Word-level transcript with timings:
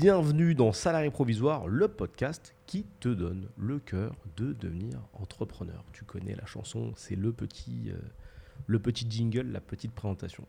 Bienvenue 0.00 0.54
dans 0.54 0.72
Salarié 0.72 1.10
Provisoire, 1.10 1.68
le 1.68 1.86
podcast 1.86 2.54
qui 2.64 2.86
te 3.00 3.10
donne 3.10 3.50
le 3.58 3.78
cœur 3.78 4.14
de 4.38 4.54
devenir 4.54 4.98
entrepreneur. 5.12 5.84
Tu 5.92 6.06
connais 6.06 6.34
la 6.34 6.46
chanson, 6.46 6.94
c'est 6.96 7.16
le 7.16 7.34
petit, 7.34 7.90
euh, 7.90 7.98
le 8.66 8.78
petit 8.78 9.04
jingle, 9.10 9.52
la 9.52 9.60
petite 9.60 9.92
présentation. 9.92 10.44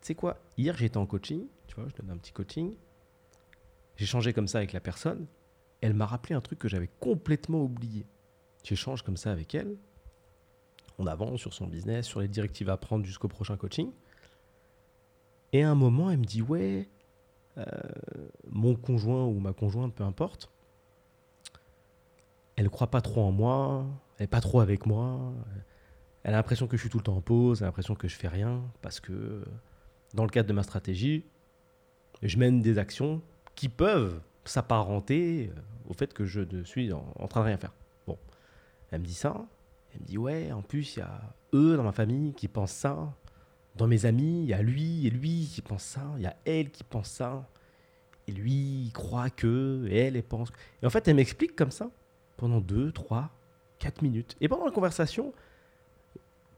Tu 0.00 0.06
sais 0.06 0.14
quoi 0.14 0.38
Hier, 0.56 0.76
j'étais 0.76 0.98
en 0.98 1.06
coaching, 1.06 1.48
tu 1.66 1.74
vois, 1.74 1.88
je 1.88 2.00
donne 2.00 2.12
un 2.12 2.16
petit 2.16 2.30
coaching. 2.30 2.76
Changé 3.96 4.32
comme 4.32 4.46
ça 4.46 4.58
avec 4.58 4.72
la 4.72 4.78
personne. 4.78 5.26
Elle 5.80 5.94
m'a 5.94 6.06
rappelé 6.06 6.36
un 6.36 6.40
truc 6.40 6.60
que 6.60 6.68
j'avais 6.68 6.90
complètement 7.00 7.64
oublié. 7.64 8.06
J'échange 8.62 9.02
comme 9.02 9.16
ça 9.16 9.32
avec 9.32 9.52
elle. 9.56 9.74
On 11.00 11.08
avance 11.08 11.40
sur 11.40 11.52
son 11.52 11.66
business, 11.66 12.06
sur 12.06 12.20
les 12.20 12.28
directives 12.28 12.70
à 12.70 12.76
prendre 12.76 13.04
jusqu'au 13.04 13.26
prochain 13.26 13.56
coaching. 13.56 13.90
Et 15.52 15.64
à 15.64 15.70
un 15.72 15.74
moment, 15.74 16.08
elle 16.08 16.18
me 16.18 16.24
dit 16.24 16.42
Ouais, 16.42 16.88
mon 18.50 18.74
conjoint 18.74 19.24
ou 19.24 19.38
ma 19.38 19.52
conjointe, 19.52 19.94
peu 19.94 20.04
importe, 20.04 20.50
elle 22.56 22.70
croit 22.70 22.90
pas 22.90 23.00
trop 23.00 23.22
en 23.22 23.32
moi, 23.32 23.86
elle 24.18 24.24
n'est 24.24 24.28
pas 24.28 24.40
trop 24.40 24.60
avec 24.60 24.86
moi, 24.86 25.32
elle 26.22 26.34
a 26.34 26.38
l'impression 26.38 26.66
que 26.66 26.76
je 26.76 26.82
suis 26.82 26.90
tout 26.90 26.98
le 26.98 27.04
temps 27.04 27.16
en 27.16 27.20
pause, 27.20 27.60
elle 27.60 27.64
a 27.64 27.68
l'impression 27.68 27.94
que 27.94 28.08
je 28.08 28.16
fais 28.16 28.28
rien, 28.28 28.62
parce 28.82 28.98
que 29.00 29.44
dans 30.14 30.24
le 30.24 30.30
cadre 30.30 30.48
de 30.48 30.54
ma 30.54 30.62
stratégie, 30.62 31.24
je 32.22 32.38
mène 32.38 32.62
des 32.62 32.78
actions 32.78 33.22
qui 33.54 33.68
peuvent 33.68 34.20
s'apparenter 34.44 35.52
au 35.88 35.92
fait 35.92 36.12
que 36.12 36.24
je 36.24 36.40
ne 36.40 36.64
suis 36.64 36.92
en, 36.92 37.06
en, 37.18 37.28
train 37.28 37.40
de 37.40 37.46
rien 37.46 37.58
faire. 37.58 37.72
Bon, 38.06 38.18
elle 38.90 39.00
me 39.00 39.04
dit 39.04 39.14
ça, 39.14 39.46
elle 39.92 40.00
me 40.00 40.06
dit 40.06 40.18
ouais, 40.18 40.52
en 40.52 40.62
plus 40.62 40.96
il 40.96 41.00
y 41.00 41.02
a 41.02 41.20
eux 41.54 41.76
dans 41.76 41.82
ma 41.82 41.92
famille 41.92 42.32
qui 42.34 42.48
pensent 42.48 42.72
ça, 42.72 43.12
dans 43.76 43.86
mes 43.86 44.06
amis, 44.06 44.42
il 44.42 44.48
y 44.48 44.54
a 44.54 44.62
lui 44.62 45.06
et 45.06 45.10
lui 45.10 45.48
qui 45.52 45.60
pense 45.60 45.82
ça, 45.82 46.02
il 46.16 46.22
y 46.22 46.26
a 46.26 46.36
elle 46.44 46.70
qui 46.70 46.84
pense 46.84 47.08
ça, 47.08 47.48
et 48.26 48.32
lui 48.32 48.84
il 48.86 48.92
croit 48.92 49.30
que, 49.30 49.86
et 49.88 49.98
elle, 49.98 50.16
elle 50.16 50.22
pense. 50.22 50.50
Et 50.82 50.86
en 50.86 50.90
fait, 50.90 51.06
elle 51.08 51.16
m'explique 51.16 51.54
comme 51.54 51.70
ça 51.70 51.90
pendant 52.36 52.60
2, 52.60 52.92
3, 52.92 53.30
4 53.78 54.02
minutes. 54.02 54.36
Et 54.40 54.48
pendant 54.48 54.64
la 54.64 54.70
conversation, 54.70 55.32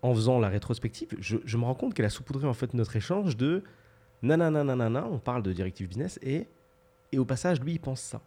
en 0.02 0.14
faisant 0.14 0.38
la 0.38 0.48
rétrospective, 0.48 1.08
je, 1.18 1.56
me 1.56 1.64
rends 1.64 1.74
compte 1.74 1.94
qu'elle 1.94 2.06
a 2.06 2.10
saupoudré 2.10 2.46
en 2.46 2.54
fait 2.54 2.72
notre 2.74 2.94
échange 2.94 3.36
de 3.36 3.64
nanana, 4.22 5.06
on 5.10 5.18
parle 5.18 5.42
de 5.42 5.52
directive 5.52 5.88
business, 5.88 6.18
et, 6.22 6.46
et 7.12 7.18
au 7.18 7.24
passage, 7.24 7.60
lui, 7.60 7.72
il 7.72 7.80
pense 7.80 8.00
ça. 8.00 8.20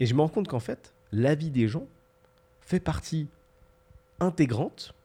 Et 0.00 0.06
je 0.06 0.14
me 0.14 0.20
rends 0.20 0.28
compte 0.28 0.48
qu'en 0.48 0.60
fait, 0.60 0.92
la 1.12 1.34
vie 1.34 1.50
des 1.50 1.68
gens 1.68 1.86
fait 2.60 2.80
partie 2.80 3.28
intégrante 4.18 4.95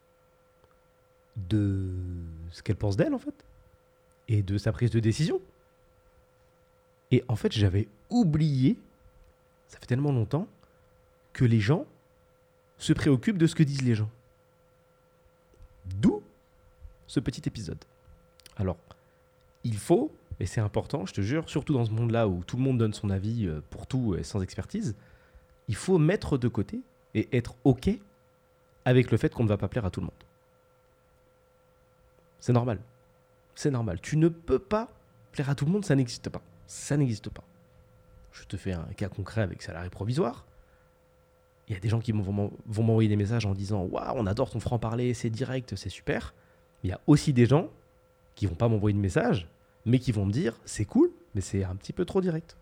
de 1.49 1.91
ce 2.51 2.61
qu'elle 2.63 2.75
pense 2.75 2.97
d'elle, 2.97 3.13
en 3.13 3.19
fait, 3.19 3.45
et 4.27 4.43
de 4.43 4.57
sa 4.57 4.71
prise 4.71 4.91
de 4.91 4.99
décision. 4.99 5.41
Et 7.11 7.23
en 7.27 7.35
fait, 7.35 7.51
j'avais 7.51 7.87
oublié, 8.09 8.77
ça 9.67 9.79
fait 9.79 9.85
tellement 9.85 10.11
longtemps, 10.11 10.47
que 11.33 11.45
les 11.45 11.59
gens 11.59 11.85
se 12.77 12.93
préoccupent 12.93 13.37
de 13.37 13.47
ce 13.47 13.55
que 13.55 13.63
disent 13.63 13.83
les 13.83 13.95
gens. 13.95 14.09
D'où 15.85 16.21
ce 17.07 17.19
petit 17.19 17.41
épisode. 17.45 17.83
Alors, 18.55 18.77
il 19.63 19.77
faut, 19.77 20.11
et 20.39 20.45
c'est 20.45 20.61
important, 20.61 21.05
je 21.05 21.13
te 21.13 21.21
jure, 21.21 21.49
surtout 21.49 21.73
dans 21.73 21.85
ce 21.85 21.91
monde-là 21.91 22.27
où 22.27 22.43
tout 22.43 22.57
le 22.57 22.63
monde 22.63 22.77
donne 22.77 22.93
son 22.93 23.09
avis 23.09 23.47
euh, 23.47 23.61
pour 23.69 23.85
tout 23.85 24.15
et 24.15 24.23
sans 24.23 24.41
expertise, 24.41 24.95
il 25.67 25.75
faut 25.75 25.97
mettre 25.97 26.37
de 26.37 26.47
côté 26.47 26.79
et 27.13 27.27
être 27.35 27.55
OK 27.63 27.89
avec 28.85 29.11
le 29.11 29.17
fait 29.17 29.33
qu'on 29.33 29.43
ne 29.43 29.49
va 29.49 29.57
pas 29.57 29.67
plaire 29.67 29.85
à 29.85 29.91
tout 29.91 29.99
le 29.99 30.05
monde. 30.05 30.13
C'est 32.41 32.53
normal. 32.53 32.79
C'est 33.55 33.71
normal. 33.71 34.01
Tu 34.01 34.17
ne 34.17 34.27
peux 34.27 34.59
pas 34.59 34.89
plaire 35.31 35.49
à 35.49 35.55
tout 35.55 35.65
le 35.65 35.71
monde, 35.71 35.85
ça 35.85 35.95
n'existe 35.95 36.29
pas. 36.29 36.41
Ça 36.67 36.97
n'existe 36.97 37.29
pas. 37.29 37.43
Je 38.33 38.43
te 38.45 38.57
fais 38.57 38.73
un 38.73 38.87
cas 38.97 39.07
concret 39.07 39.41
avec 39.41 39.61
salarié 39.61 39.89
provisoire. 39.89 40.45
Il 41.67 41.73
y 41.73 41.77
a 41.77 41.79
des 41.79 41.89
gens 41.89 41.99
qui 41.99 42.11
vont 42.11 42.51
m'envoyer 42.83 43.07
des 43.07 43.15
messages 43.15 43.45
en 43.45 43.53
disant 43.53 43.83
Waouh, 43.83 44.15
on 44.17 44.25
adore 44.25 44.49
ton 44.49 44.59
franc-parler, 44.59 45.13
c'est 45.13 45.29
direct, 45.29 45.75
c'est 45.75 45.89
super. 45.89 46.33
Il 46.83 46.89
y 46.89 46.93
a 46.93 46.99
aussi 47.07 47.31
des 47.31 47.45
gens 47.45 47.69
qui 48.35 48.47
vont 48.47 48.55
pas 48.55 48.67
m'envoyer 48.67 48.95
de 48.95 49.01
message, 49.01 49.47
mais 49.85 49.99
qui 49.99 50.11
vont 50.11 50.25
me 50.25 50.31
dire 50.31 50.59
C'est 50.65 50.85
cool, 50.85 51.11
mais 51.35 51.41
c'est 51.41 51.63
un 51.63 51.75
petit 51.75 51.93
peu 51.93 52.05
trop 52.05 52.21
direct. 52.21 52.57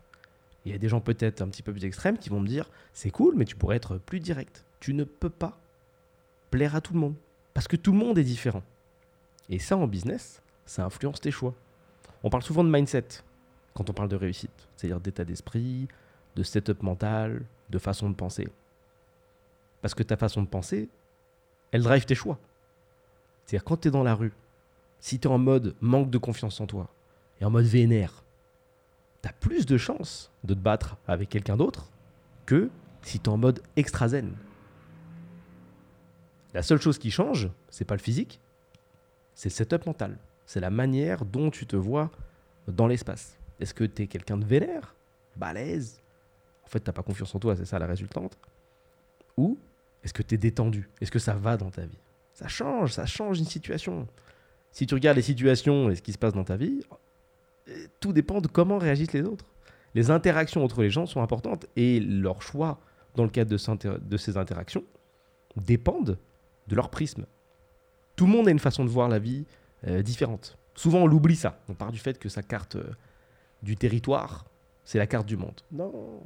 Il 0.66 0.72
y 0.72 0.74
a 0.74 0.78
des 0.78 0.88
gens 0.88 1.00
peut-être 1.00 1.40
un 1.40 1.48
petit 1.48 1.62
peu 1.62 1.72
plus 1.72 1.84
extrêmes 1.86 2.18
qui 2.18 2.28
vont 2.28 2.40
me 2.40 2.46
dire 2.46 2.68
C'est 2.92 3.10
cool, 3.10 3.34
mais 3.36 3.46
tu 3.46 3.56
pourrais 3.56 3.76
être 3.76 3.96
plus 3.96 4.20
direct. 4.20 4.66
Tu 4.78 4.92
ne 4.92 5.04
peux 5.04 5.30
pas 5.30 5.58
plaire 6.50 6.76
à 6.76 6.80
tout 6.80 6.92
le 6.92 7.00
monde. 7.00 7.14
Parce 7.54 7.66
que 7.66 7.76
tout 7.76 7.92
le 7.92 7.98
monde 7.98 8.18
est 8.18 8.24
différent. 8.24 8.62
Et 9.50 9.58
ça, 9.58 9.76
en 9.76 9.88
business, 9.88 10.40
ça 10.64 10.84
influence 10.84 11.20
tes 11.20 11.32
choix. 11.32 11.54
On 12.22 12.30
parle 12.30 12.44
souvent 12.44 12.64
de 12.64 12.70
mindset 12.70 13.06
quand 13.74 13.90
on 13.90 13.92
parle 13.92 14.08
de 14.08 14.16
réussite, 14.16 14.68
c'est-à-dire 14.76 15.00
d'état 15.00 15.24
d'esprit, 15.24 15.88
de 16.36 16.42
setup 16.42 16.82
mental, 16.82 17.42
de 17.68 17.78
façon 17.78 18.08
de 18.08 18.14
penser. 18.14 18.48
Parce 19.82 19.94
que 19.94 20.04
ta 20.04 20.16
façon 20.16 20.42
de 20.42 20.46
penser, 20.46 20.88
elle 21.72 21.82
drive 21.82 22.04
tes 22.04 22.14
choix. 22.14 22.38
C'est-à-dire 23.44 23.64
quand 23.64 23.78
tu 23.78 23.88
es 23.88 23.90
dans 23.90 24.04
la 24.04 24.14
rue, 24.14 24.32
si 25.00 25.18
tu 25.18 25.26
es 25.26 25.30
en 25.30 25.38
mode 25.38 25.74
manque 25.80 26.10
de 26.10 26.18
confiance 26.18 26.60
en 26.60 26.66
toi 26.66 26.88
et 27.40 27.44
en 27.44 27.50
mode 27.50 27.64
vénère, 27.64 28.22
tu 29.22 29.28
as 29.28 29.32
plus 29.32 29.66
de 29.66 29.78
chances 29.78 30.30
de 30.44 30.54
te 30.54 30.58
battre 30.58 30.96
avec 31.08 31.28
quelqu'un 31.28 31.56
d'autre 31.56 31.90
que 32.46 32.70
si 33.02 33.18
tu 33.18 33.28
en 33.30 33.36
mode 33.36 33.62
extra 33.76 34.08
zen. 34.08 34.32
La 36.54 36.62
seule 36.62 36.80
chose 36.80 36.98
qui 36.98 37.10
change, 37.10 37.48
c'est 37.70 37.84
pas 37.84 37.94
le 37.94 38.00
physique, 38.00 38.40
c'est 39.34 39.48
le 39.48 39.54
setup 39.54 39.86
mental. 39.86 40.18
C'est 40.46 40.60
la 40.60 40.70
manière 40.70 41.24
dont 41.24 41.50
tu 41.50 41.66
te 41.66 41.76
vois 41.76 42.10
dans 42.66 42.86
l'espace. 42.86 43.38
Est-ce 43.60 43.74
que 43.74 43.84
tu 43.84 44.02
es 44.02 44.06
quelqu'un 44.06 44.36
de 44.36 44.44
vénère, 44.44 44.94
balèze 45.36 46.00
En 46.64 46.68
fait, 46.68 46.80
tu 46.80 46.92
pas 46.92 47.02
confiance 47.02 47.34
en 47.34 47.38
toi, 47.38 47.56
c'est 47.56 47.64
ça 47.64 47.78
la 47.78 47.86
résultante. 47.86 48.38
Ou 49.36 49.58
est-ce 50.02 50.12
que 50.12 50.22
tu 50.22 50.34
es 50.34 50.38
détendu? 50.38 50.88
Est-ce 51.00 51.10
que 51.10 51.18
ça 51.18 51.34
va 51.34 51.56
dans 51.56 51.70
ta 51.70 51.82
vie? 51.82 51.98
Ça 52.32 52.48
change, 52.48 52.92
ça 52.92 53.06
change 53.06 53.38
une 53.38 53.44
situation. 53.44 54.08
Si 54.72 54.86
tu 54.86 54.94
regardes 54.94 55.16
les 55.16 55.22
situations 55.22 55.90
et 55.90 55.96
ce 55.96 56.02
qui 56.02 56.12
se 56.12 56.18
passe 56.18 56.32
dans 56.32 56.44
ta 56.44 56.56
vie, 56.56 56.80
tout 58.00 58.12
dépend 58.12 58.40
de 58.40 58.48
comment 58.48 58.78
réagissent 58.78 59.12
les 59.12 59.22
autres. 59.22 59.44
Les 59.94 60.10
interactions 60.10 60.64
entre 60.64 60.82
les 60.82 60.90
gens 60.90 61.06
sont 61.06 61.20
importantes 61.20 61.66
et 61.76 62.00
leurs 62.00 62.42
choix 62.42 62.78
dans 63.16 63.24
le 63.24 63.30
cadre 63.30 63.50
de 63.50 64.16
ces 64.16 64.36
interactions 64.36 64.84
dépendent 65.56 66.16
de 66.68 66.76
leur 66.76 66.90
prisme. 66.90 67.26
Tout 68.20 68.26
le 68.26 68.32
monde 68.32 68.48
a 68.48 68.50
une 68.50 68.58
façon 68.58 68.84
de 68.84 68.90
voir 68.90 69.08
la 69.08 69.18
vie 69.18 69.46
euh, 69.86 70.02
différente. 70.02 70.58
Souvent, 70.74 70.98
on 70.98 71.06
l'oublie 71.06 71.36
ça. 71.36 71.58
On 71.70 71.72
part 71.72 71.90
du 71.90 71.98
fait 71.98 72.18
que 72.18 72.28
sa 72.28 72.42
carte 72.42 72.76
euh, 72.76 72.92
du 73.62 73.76
territoire, 73.76 74.44
c'est 74.84 74.98
la 74.98 75.06
carte 75.06 75.26
du 75.26 75.38
monde. 75.38 75.58
Non. 75.72 76.20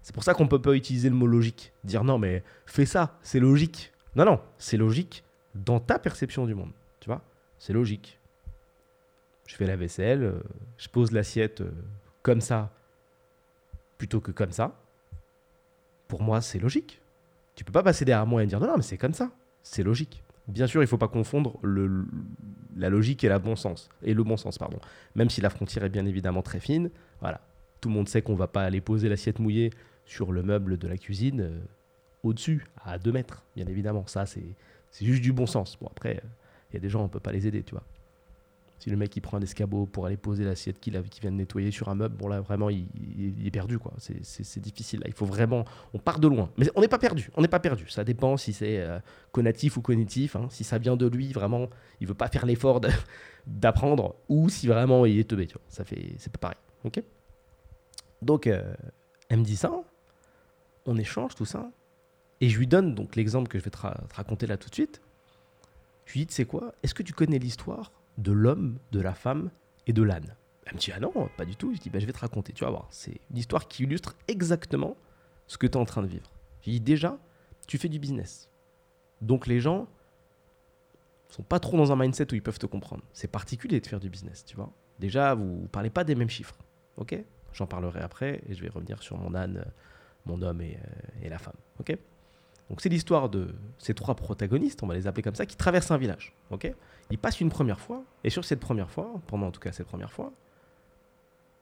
C'est 0.00 0.14
pour 0.14 0.24
ça 0.24 0.32
qu'on 0.32 0.44
ne 0.44 0.48
peut 0.48 0.62
pas 0.62 0.72
utiliser 0.72 1.10
le 1.10 1.14
mot 1.14 1.26
logique. 1.26 1.74
Dire 1.84 2.04
non, 2.04 2.16
mais 2.16 2.42
fais 2.64 2.86
ça, 2.86 3.18
c'est 3.20 3.38
logique. 3.38 3.92
Non, 4.16 4.24
non, 4.24 4.40
c'est 4.56 4.78
logique 4.78 5.24
dans 5.54 5.78
ta 5.78 5.98
perception 5.98 6.46
du 6.46 6.54
monde. 6.54 6.72
Tu 7.00 7.10
vois 7.10 7.20
C'est 7.58 7.74
logique. 7.74 8.18
Je 9.46 9.56
fais 9.56 9.66
la 9.66 9.76
vaisselle, 9.76 10.22
euh, 10.22 10.42
je 10.78 10.88
pose 10.88 11.12
l'assiette 11.12 11.62
comme 12.22 12.40
ça 12.40 12.72
plutôt 13.98 14.22
que 14.22 14.30
comme 14.30 14.52
ça. 14.52 14.80
Pour 16.08 16.22
moi, 16.22 16.40
c'est 16.40 16.58
logique. 16.58 17.02
Tu 17.56 17.62
peux 17.62 17.72
pas 17.72 17.82
passer 17.82 18.06
derrière 18.06 18.24
moi 18.24 18.42
et 18.42 18.46
dire 18.46 18.58
non, 18.58 18.68
non, 18.68 18.76
mais 18.78 18.82
c'est 18.82 18.96
comme 18.96 19.12
ça. 19.12 19.30
C'est 19.62 19.82
logique. 19.82 20.23
Bien 20.48 20.66
sûr, 20.66 20.82
il 20.82 20.84
ne 20.84 20.88
faut 20.88 20.98
pas 20.98 21.08
confondre 21.08 21.58
la 22.76 22.90
logique 22.90 23.24
et, 23.24 23.28
la 23.28 23.38
bon 23.38 23.56
sens, 23.56 23.88
et 24.02 24.12
le 24.12 24.22
bon 24.22 24.36
sens. 24.36 24.58
Pardon. 24.58 24.78
Même 25.14 25.30
si 25.30 25.40
la 25.40 25.50
frontière 25.50 25.84
est 25.84 25.90
bien 25.90 26.04
évidemment 26.06 26.42
très 26.42 26.60
fine, 26.60 26.90
voilà. 27.20 27.40
tout 27.80 27.88
le 27.88 27.94
monde 27.94 28.08
sait 28.08 28.22
qu'on 28.22 28.32
ne 28.32 28.38
va 28.38 28.48
pas 28.48 28.62
aller 28.62 28.80
poser 28.80 29.08
l'assiette 29.08 29.38
mouillée 29.38 29.70
sur 30.04 30.32
le 30.32 30.42
meuble 30.42 30.76
de 30.76 30.86
la 30.86 30.98
cuisine 30.98 31.40
euh, 31.40 31.60
au-dessus, 32.22 32.66
à 32.84 32.98
2 32.98 33.12
mètres, 33.12 33.42
bien 33.56 33.66
évidemment. 33.66 34.06
Ça, 34.06 34.26
c'est 34.26 34.44
juste 35.00 35.22
du 35.22 35.32
bon 35.32 35.46
sens. 35.46 35.78
Bon, 35.80 35.88
après, 35.90 36.22
il 36.70 36.74
y 36.74 36.76
a 36.76 36.80
des 36.80 36.90
gens, 36.90 37.00
on 37.00 37.04
ne 37.04 37.08
peut 37.08 37.20
pas 37.20 37.32
les 37.32 37.46
aider, 37.46 37.62
tu 37.62 37.72
vois. 37.72 37.84
Si 38.84 38.90
le 38.90 38.98
mec 38.98 39.16
il 39.16 39.22
prend 39.22 39.38
un 39.38 39.40
escabeau 39.40 39.86
pour 39.86 40.04
aller 40.04 40.18
poser 40.18 40.44
l'assiette 40.44 40.78
qu'il 40.78 40.92
vient 40.92 41.30
de 41.30 41.36
nettoyer 41.36 41.70
sur 41.70 41.88
un 41.88 41.94
meuble, 41.94 42.16
bon 42.16 42.28
là 42.28 42.42
vraiment 42.42 42.68
il, 42.68 42.86
est 43.42 43.50
perdu 43.50 43.78
quoi. 43.78 43.94
C'est 43.98 44.60
difficile. 44.60 45.00
Là. 45.00 45.06
Il 45.08 45.14
faut 45.14 45.24
vraiment, 45.24 45.64
on 45.94 45.98
part 45.98 46.18
de 46.18 46.28
loin. 46.28 46.50
Mais 46.58 46.70
on 46.74 46.82
n'est 46.82 46.88
pas 46.88 46.98
perdu. 46.98 47.30
On 47.34 47.40
n'est 47.40 47.48
pas 47.48 47.60
perdu. 47.60 47.88
Ça 47.88 48.04
dépend 48.04 48.36
si 48.36 48.52
c'est 48.52 48.80
euh, 48.80 48.98
ou 49.34 49.80
cognitif. 49.80 50.36
Hein. 50.36 50.48
Si 50.50 50.64
ça 50.64 50.76
vient 50.76 50.98
de 50.98 51.06
lui 51.06 51.32
vraiment, 51.32 51.70
il 52.02 52.06
veut 52.06 52.12
pas 52.12 52.28
faire 52.28 52.44
l'effort 52.44 52.82
d'apprendre 53.46 54.16
ou 54.28 54.50
si 54.50 54.66
vraiment 54.66 55.06
il 55.06 55.18
est 55.18 55.30
teubé. 55.30 55.48
Ça 55.70 55.82
fait, 55.86 56.16
c'est 56.18 56.30
pas 56.30 56.38
pareil. 56.38 56.58
Ok? 56.84 57.02
Donc 58.20 58.46
euh, 58.46 58.74
elle 59.30 59.38
me 59.38 59.44
dit 59.44 59.56
ça. 59.56 59.72
On 60.84 60.98
échange 60.98 61.34
tout 61.34 61.46
ça. 61.46 61.70
Et 62.42 62.50
je 62.50 62.58
lui 62.58 62.66
donne 62.66 62.94
donc 62.94 63.16
l'exemple 63.16 63.48
que 63.48 63.58
je 63.58 63.64
vais 63.64 63.70
te 63.70 63.78
raconter 64.14 64.46
là 64.46 64.58
tout 64.58 64.68
de 64.68 64.74
suite. 64.74 65.00
Je 66.06 66.12
lui 66.12 66.20
dis, 66.20 66.26
tu 66.26 66.34
sais 66.34 66.44
quoi 66.44 66.74
Est-ce 66.82 66.94
que 66.94 67.02
tu 67.02 67.12
connais 67.12 67.38
l'histoire 67.38 67.92
de 68.18 68.32
l'homme, 68.32 68.78
de 68.92 69.00
la 69.00 69.14
femme 69.14 69.50
et 69.86 69.92
de 69.92 70.02
l'âne? 70.02 70.36
Elle 70.66 70.74
me 70.74 70.78
dit 70.78 70.92
Ah 70.94 71.00
non, 71.00 71.12
pas 71.36 71.44
du 71.44 71.56
tout. 71.56 71.74
Je 71.74 71.80
dis 71.80 71.90
bah, 71.90 71.98
Je 71.98 72.06
vais 72.06 72.12
te 72.12 72.18
raconter, 72.18 72.52
tu 72.52 72.64
vas 72.64 72.70
voir. 72.70 72.86
C'est 72.90 73.20
une 73.30 73.36
histoire 73.36 73.68
qui 73.68 73.84
illustre 73.84 74.16
exactement 74.28 74.96
ce 75.46 75.58
que 75.58 75.66
tu 75.66 75.74
es 75.74 75.76
en 75.76 75.84
train 75.84 76.02
de 76.02 76.06
vivre. 76.06 76.30
Je 76.62 76.70
dis 76.70 76.80
Déjà, 76.80 77.18
tu 77.66 77.78
fais 77.78 77.88
du 77.88 77.98
business. 77.98 78.50
Donc 79.20 79.46
les 79.46 79.60
gens 79.60 79.86
sont 81.28 81.42
pas 81.42 81.58
trop 81.58 81.76
dans 81.76 81.92
un 81.92 81.96
mindset 81.96 82.32
où 82.32 82.36
ils 82.36 82.42
peuvent 82.42 82.58
te 82.58 82.66
comprendre. 82.66 83.02
C'est 83.12 83.28
particulier 83.28 83.80
de 83.80 83.86
faire 83.86 84.00
du 84.00 84.08
business, 84.08 84.44
tu 84.44 84.56
vois. 84.56 84.72
Déjà, 85.00 85.34
vous 85.34 85.68
parlez 85.72 85.90
pas 85.90 86.04
des 86.04 86.14
mêmes 86.14 86.30
chiffres. 86.30 86.56
Ok? 86.96 87.16
J'en 87.52 87.66
parlerai 87.66 88.00
après 88.00 88.40
et 88.48 88.54
je 88.54 88.62
vais 88.62 88.68
revenir 88.68 89.02
sur 89.02 89.16
mon 89.16 89.34
âne, 89.34 89.64
mon 90.26 90.40
homme 90.42 90.60
et, 90.60 90.76
euh, 90.76 91.24
et 91.26 91.28
la 91.28 91.38
femme. 91.38 91.56
Ok? 91.80 91.96
Donc 92.70 92.80
c'est 92.80 92.88
l'histoire 92.88 93.28
de 93.28 93.54
ces 93.78 93.94
trois 93.94 94.14
protagonistes, 94.14 94.82
on 94.82 94.86
va 94.86 94.94
les 94.94 95.06
appeler 95.06 95.22
comme 95.22 95.34
ça, 95.34 95.46
qui 95.46 95.56
traversent 95.56 95.90
un 95.90 95.98
village. 95.98 96.34
Ok? 96.50 96.72
Ils 97.10 97.18
passent 97.18 97.40
une 97.40 97.50
première 97.50 97.78
fois 97.80 98.02
et 98.24 98.30
sur 98.30 98.44
cette 98.44 98.60
première 98.60 98.90
fois, 98.90 99.20
pendant 99.26 99.48
en 99.48 99.50
tout 99.50 99.60
cas 99.60 99.72
cette 99.72 99.86
première 99.86 100.12
fois, 100.12 100.32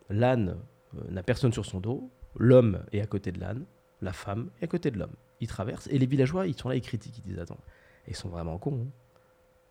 l'âne 0.09 0.57
euh, 0.97 1.11
n'a 1.11 1.23
personne 1.23 1.53
sur 1.53 1.67
son 1.67 1.81
dos, 1.81 2.09
l'homme 2.37 2.85
est 2.93 3.01
à 3.01 3.07
côté 3.07 3.33
de 3.33 3.41
l'âne, 3.41 3.65
la 4.01 4.13
femme 4.13 4.51
est 4.61 4.65
à 4.65 4.69
côté 4.69 4.91
de 4.91 4.99
l'homme. 4.99 5.15
Ils 5.41 5.49
traversent 5.49 5.89
et 5.89 5.99
les 5.99 6.07
villageois, 6.07 6.47
ils 6.47 6.57
sont 6.59 6.69
là, 6.69 6.77
ils 6.77 6.83
critiquent, 6.83 7.19
ils 7.19 7.23
disent 7.25 7.39
attends, 7.41 7.59
ils 8.07 8.17
sont 8.17 8.29
vraiment 8.29 8.59
cons. 8.59 8.87
hein. 8.87 8.91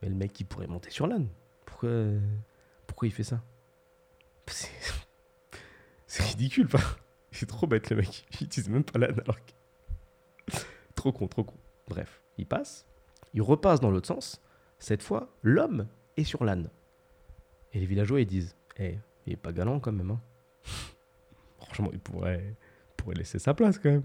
Mais 0.01 0.10
le 0.10 0.16
mec, 0.16 0.38
il 0.39 0.45
pourrait 0.45 0.68
monter 0.68 0.89
sur 0.89 1.07
l'âne. 1.07 1.27
Pourquoi, 1.66 1.89
pourquoi 2.88 3.07
il 3.07 3.12
fait 3.12 3.24
ça? 3.24 3.42
C'est 4.48 4.69
c'est 6.07 6.24
ridicule, 6.24 6.68
pas 6.68 6.80
C'est 7.31 7.45
trop 7.45 7.68
bête 7.68 7.89
le 7.89 7.98
mec. 7.98 8.25
Il 8.42 8.45
utilise 8.48 8.68
même 8.69 8.84
pas 8.84 9.00
l'âne 9.00 9.19
alors 9.22 9.38
que... 9.38 9.51
trop 11.01 11.12
con, 11.12 11.27
trop 11.27 11.44
con. 11.44 11.57
Bref, 11.88 12.21
il 12.38 12.45
passe, 12.45 12.86
il 13.33 13.42
repasse 13.42 13.80
dans 13.80 13.89
l'autre 13.89 14.07
sens. 14.07 14.42
Cette 14.77 15.01
fois, 15.01 15.30
l'homme 15.42 15.88
est 16.18 16.24
sur 16.24 16.44
l'âne. 16.44 16.69
Et 17.74 17.80
les 17.80 17.86
villageois, 17.86 18.21
ils 18.21 18.27
disent 18.27 18.56
Eh, 18.77 19.00
il 19.25 19.33
est 19.33 19.38
pas 19.38 19.51
galant 19.51 19.80
quand 19.80 19.92
même. 19.92 20.12
Hein. 20.12 20.21
Franchement, 21.57 21.89
il 21.92 22.00
pourrait, 22.00 22.56
laisser 23.15 23.39
sa 23.39 23.53
place 23.53 23.80
quand 23.80 23.89
même. 23.89 24.03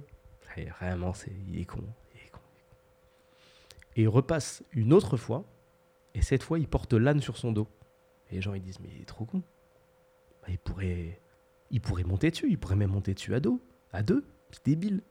Eh, 0.57 0.65
vraiment, 0.65 1.13
c'est, 1.13 1.33
il 1.49 1.61
est 1.61 1.67
con. 1.67 1.85
Il 2.15 2.21
est 2.21 2.31
con. 2.31 2.41
Et 3.97 4.03
il 4.03 4.09
repasse 4.09 4.65
une 4.73 4.93
autre 4.93 5.17
fois. 5.17 5.45
Et 6.15 6.23
cette 6.23 6.43
fois, 6.43 6.59
il 6.59 6.67
porte 6.67 6.95
l'âne 6.95 7.21
sur 7.21 7.37
son 7.37 7.53
dos. 7.53 7.69
Et 8.31 8.37
les 8.37 8.41
gens, 8.41 8.55
ils 8.55 8.63
disent 8.63 8.81
Mais 8.81 8.89
il 8.95 9.03
est 9.03 9.07
trop 9.07 9.27
con. 9.27 9.43
Bah, 10.41 10.49
il 10.49 10.59
pourrait 10.59 11.21
il 11.71 11.81
pourrait 11.81 12.05
monter 12.05 12.31
dessus, 12.31 12.49
il 12.49 12.59
pourrait 12.59 12.77
même 12.77 12.91
monter 12.91 13.13
dessus 13.13 13.35
à 13.35 13.41
dos, 13.41 13.61
à 13.93 14.03
deux, 14.03 14.25
c'est 14.53 14.65
débile. 14.65 15.03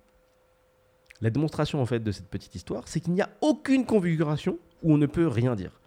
La 1.22 1.30
démonstration 1.30 1.82
en 1.82 1.86
fait 1.86 2.00
de 2.00 2.12
cette 2.12 2.28
petite 2.28 2.56
histoire, 2.56 2.88
c'est 2.88 3.00
qu'il 3.00 3.14
n'y 3.14 3.22
a 3.22 3.30
aucune 3.42 3.86
configuration 3.86 4.60
où 4.84 4.94
on 4.94 4.98
ne 4.98 5.06
peut 5.06 5.28
rien 5.28 5.56
dire. 5.56 5.80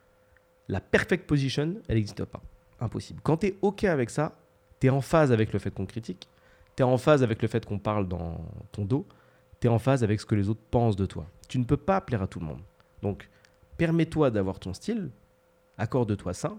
La 0.69 0.80
perfect 0.80 1.26
position, 1.26 1.76
elle 1.88 1.96
n'existe 1.96 2.25
pas. 2.25 2.40
Impossible. 2.80 3.20
Quand 3.22 3.38
tu 3.38 3.48
es 3.48 3.58
OK 3.62 3.84
avec 3.84 4.10
ça, 4.10 4.38
tu 4.80 4.86
es 4.86 4.90
en 4.90 5.00
phase 5.00 5.32
avec 5.32 5.52
le 5.52 5.58
fait 5.58 5.70
qu'on 5.70 5.86
critique, 5.86 6.28
tu 6.76 6.82
es 6.82 6.84
en 6.84 6.98
phase 6.98 7.22
avec 7.22 7.42
le 7.42 7.48
fait 7.48 7.64
qu'on 7.66 7.78
parle 7.78 8.06
dans 8.08 8.40
ton 8.72 8.84
dos, 8.84 9.06
tu 9.60 9.66
es 9.66 9.70
en 9.70 9.78
phase 9.78 10.04
avec 10.04 10.20
ce 10.20 10.26
que 10.26 10.34
les 10.34 10.48
autres 10.48 10.62
pensent 10.70 10.96
de 10.96 11.06
toi. 11.06 11.26
Tu 11.48 11.58
ne 11.58 11.64
peux 11.64 11.76
pas 11.76 12.00
plaire 12.00 12.22
à 12.22 12.26
tout 12.26 12.38
le 12.40 12.46
monde. 12.46 12.60
Donc, 13.02 13.28
permets-toi 13.76 14.31
d'avoir 14.31 14.58
ton 14.60 14.72
style, 14.74 15.10
accorde-toi 15.76 16.34
ça, 16.34 16.56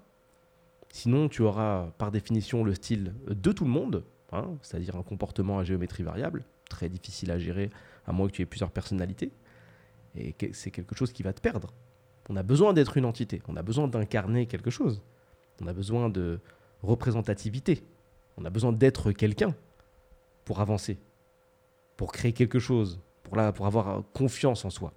Sinon, 0.92 1.30
tu 1.30 1.42
auras 1.42 1.88
par 1.98 2.12
définition 2.12 2.63
le 2.63 2.74
style 2.74 3.13
de 3.27 3.51
tout 3.51 3.63
le 3.63 3.69
monde, 3.69 4.04
hein, 4.31 4.48
c'est-à-dire 4.62 4.95
un 4.95 5.04
comportement 5.04 5.60
à 5.60 5.63
géométrie 5.63 6.04
variable, 6.04 6.44
très 6.69 6.89
difficile 6.89 7.31
à 7.31 7.38
gérer 7.38 7.69
à 8.10 8.12
moins 8.12 8.28
que 8.28 8.34
tu 8.34 8.42
aies 8.42 8.48
plusieurs 8.48 8.72
personnalités. 8.72 9.32
Et 10.16 10.36
c'est 10.52 10.72
quelque 10.72 10.96
chose 10.96 11.14
qui 11.14 11.24
va 11.24 11.32
te 11.32 11.40
perdre. 11.40 11.72
On 12.30 12.36
a 12.36 12.44
besoin 12.44 12.74
d'être 12.74 12.98
une 12.98 13.06
entité, 13.06 13.42
on 13.48 13.56
a 13.56 13.62
besoin 13.62 13.88
d'incarner 13.88 14.46
quelque 14.46 14.70
chose, 14.70 15.02
on 15.62 15.68
a 15.68 15.74
besoin 15.74 16.10
de 16.10 16.40
représentativité, 16.84 17.84
on 18.38 18.46
a 18.46 18.50
besoin 18.50 18.72
d'être 18.72 19.12
quelqu'un 19.12 19.56
pour 20.46 20.60
avancer, 20.60 21.00
pour 21.98 22.12
créer 22.12 22.34
quelque 22.34 22.60
chose, 22.60 23.00
pour, 23.24 23.40
avoir 23.40 24.04
confiance 24.14 24.66
en 24.66 24.70
soi. 24.70 24.94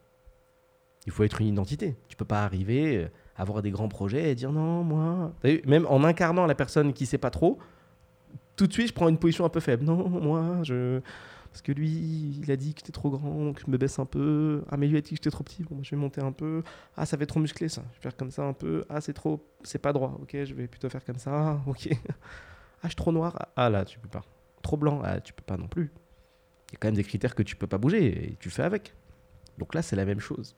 Il 1.06 1.12
faut 1.12 1.24
être 1.24 1.40
une 1.40 1.48
identité. 1.48 1.96
Tu 2.08 2.16
peux 2.16 2.24
pas 2.24 2.44
arriver, 2.44 2.96
euh, 2.96 3.08
avoir 3.36 3.60
des 3.60 3.70
grands 3.70 3.88
projets 3.88 4.30
et 4.30 4.34
dire 4.34 4.52
non, 4.52 4.84
moi. 4.84 5.32
Même 5.66 5.86
en 5.88 6.04
incarnant 6.04 6.46
la 6.46 6.54
personne 6.54 6.92
qui 6.92 7.06
sait 7.06 7.18
pas 7.18 7.30
trop, 7.30 7.58
tout 8.56 8.66
de 8.66 8.72
suite, 8.72 8.88
je 8.88 8.94
prends 8.94 9.08
une 9.08 9.18
position 9.18 9.44
un 9.44 9.48
peu 9.48 9.60
faible. 9.60 9.84
Non, 9.84 10.08
moi, 10.08 10.62
je. 10.62 11.00
Parce 11.52 11.60
que 11.60 11.72
lui, 11.72 12.40
il 12.42 12.50
a 12.50 12.56
dit 12.56 12.72
que 12.72 12.80
j'étais 12.80 12.92
trop 12.92 13.10
grand, 13.10 13.44
donc 13.44 13.60
je 13.60 13.70
me 13.70 13.76
baisse 13.76 13.98
un 13.98 14.06
peu. 14.06 14.64
Ah, 14.70 14.78
mais 14.78 14.88
lui 14.88 14.96
a 14.96 15.02
dit 15.02 15.10
que 15.10 15.16
j'étais 15.16 15.30
trop 15.30 15.44
petit, 15.44 15.62
bon, 15.62 15.74
moi, 15.74 15.84
je 15.84 15.90
vais 15.90 15.98
monter 15.98 16.22
un 16.22 16.32
peu. 16.32 16.62
Ah, 16.96 17.04
ça 17.04 17.18
fait 17.18 17.26
trop 17.26 17.40
musclé, 17.40 17.68
ça. 17.68 17.82
Je 17.92 17.98
vais 17.98 18.02
faire 18.02 18.16
comme 18.16 18.30
ça 18.30 18.42
un 18.42 18.54
peu. 18.54 18.86
Ah, 18.88 19.02
c'est 19.02 19.12
trop. 19.12 19.46
C'est 19.62 19.78
pas 19.78 19.92
droit. 19.92 20.18
Ok, 20.22 20.30
je 20.32 20.54
vais 20.54 20.66
plutôt 20.66 20.88
faire 20.88 21.04
comme 21.04 21.18
ça. 21.18 21.60
Ok. 21.66 21.90
Ah, 21.92 22.84
je 22.84 22.88
suis 22.88 22.96
trop 22.96 23.12
noir. 23.12 23.50
Ah, 23.54 23.68
là, 23.68 23.84
tu 23.84 23.98
peux 23.98 24.08
pas. 24.08 24.22
Trop 24.62 24.78
blanc. 24.78 25.02
Ah, 25.04 25.20
tu 25.20 25.34
peux 25.34 25.42
pas 25.42 25.58
non 25.58 25.68
plus. 25.68 25.92
Il 26.70 26.72
y 26.72 26.76
a 26.76 26.78
quand 26.80 26.88
même 26.88 26.96
des 26.96 27.04
critères 27.04 27.34
que 27.34 27.42
tu 27.42 27.54
peux 27.54 27.66
pas 27.66 27.78
bouger 27.78 28.30
et 28.30 28.36
tu 28.40 28.48
fais 28.48 28.62
avec. 28.62 28.94
Donc 29.58 29.74
là, 29.74 29.82
c'est 29.82 29.94
la 29.94 30.06
même 30.06 30.20
chose. 30.20 30.56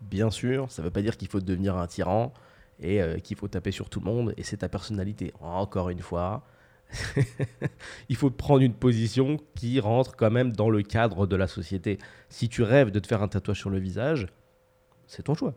Bien 0.00 0.30
sûr, 0.30 0.70
ça 0.70 0.82
veut 0.82 0.90
pas 0.92 1.02
dire 1.02 1.16
qu'il 1.16 1.28
faut 1.28 1.40
devenir 1.40 1.76
un 1.76 1.88
tyran 1.88 2.32
et 2.78 3.02
euh, 3.02 3.18
qu'il 3.18 3.36
faut 3.36 3.48
taper 3.48 3.72
sur 3.72 3.88
tout 3.90 4.00
le 4.00 4.06
monde, 4.06 4.34
et 4.36 4.42
c'est 4.42 4.58
ta 4.58 4.68
personnalité. 4.68 5.32
Encore 5.40 5.90
une 5.90 6.00
fois, 6.00 6.44
il 8.08 8.16
faut 8.16 8.30
prendre 8.30 8.62
une 8.62 8.74
position 8.74 9.38
qui 9.54 9.80
rentre 9.80 10.16
quand 10.16 10.30
même 10.30 10.52
dans 10.52 10.70
le 10.70 10.82
cadre 10.82 11.26
de 11.26 11.36
la 11.36 11.46
société. 11.46 11.98
Si 12.28 12.48
tu 12.48 12.62
rêves 12.62 12.90
de 12.90 12.98
te 12.98 13.06
faire 13.06 13.22
un 13.22 13.28
tatouage 13.28 13.58
sur 13.58 13.70
le 13.70 13.78
visage, 13.78 14.26
c'est 15.06 15.24
ton 15.24 15.34
choix. 15.34 15.54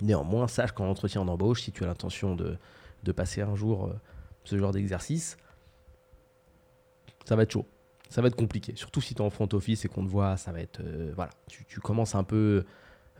Néanmoins, 0.00 0.48
sache 0.48 0.72
qu'en 0.72 0.88
entretien 0.88 1.24
d'embauche, 1.24 1.62
si 1.62 1.72
tu 1.72 1.84
as 1.84 1.86
l'intention 1.86 2.34
de, 2.34 2.56
de 3.04 3.12
passer 3.12 3.42
un 3.42 3.54
jour 3.54 3.86
euh, 3.86 3.94
ce 4.44 4.58
genre 4.58 4.72
d'exercice, 4.72 5.36
ça 7.24 7.36
va 7.36 7.44
être 7.44 7.52
chaud. 7.52 7.66
Ça 8.10 8.20
va 8.20 8.28
être 8.28 8.36
compliqué. 8.36 8.74
Surtout 8.76 9.00
si 9.00 9.14
tu 9.14 9.22
es 9.22 9.24
en 9.24 9.30
front 9.30 9.48
office 9.52 9.84
et 9.84 9.88
qu'on 9.88 10.04
te 10.04 10.10
voit, 10.10 10.36
ça 10.36 10.52
va 10.52 10.60
être. 10.60 10.80
euh, 10.80 11.12
voilà, 11.14 11.30
tu, 11.48 11.64
tu 11.64 11.80
commences 11.80 12.14
un 12.14 12.24
peu 12.24 12.64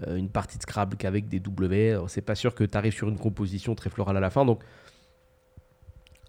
euh, 0.07 0.17
une 0.17 0.29
partie 0.29 0.59
de 0.59 0.63
Scrabble 0.63 0.97
qu'avec 0.97 1.29
des 1.29 1.41
W. 1.41 1.99
C'est 2.09 2.23
pas 2.23 2.35
sûr 2.35 2.55
que 2.55 2.65
tu 2.65 2.77
arrives 2.77 2.93
sur 2.93 3.09
une 3.09 3.19
composition 3.19 3.75
très 3.75 3.91
florale 3.91 4.17
à 4.17 4.21
la 4.21 4.31
fin. 4.31 4.45
Donc, 4.45 4.63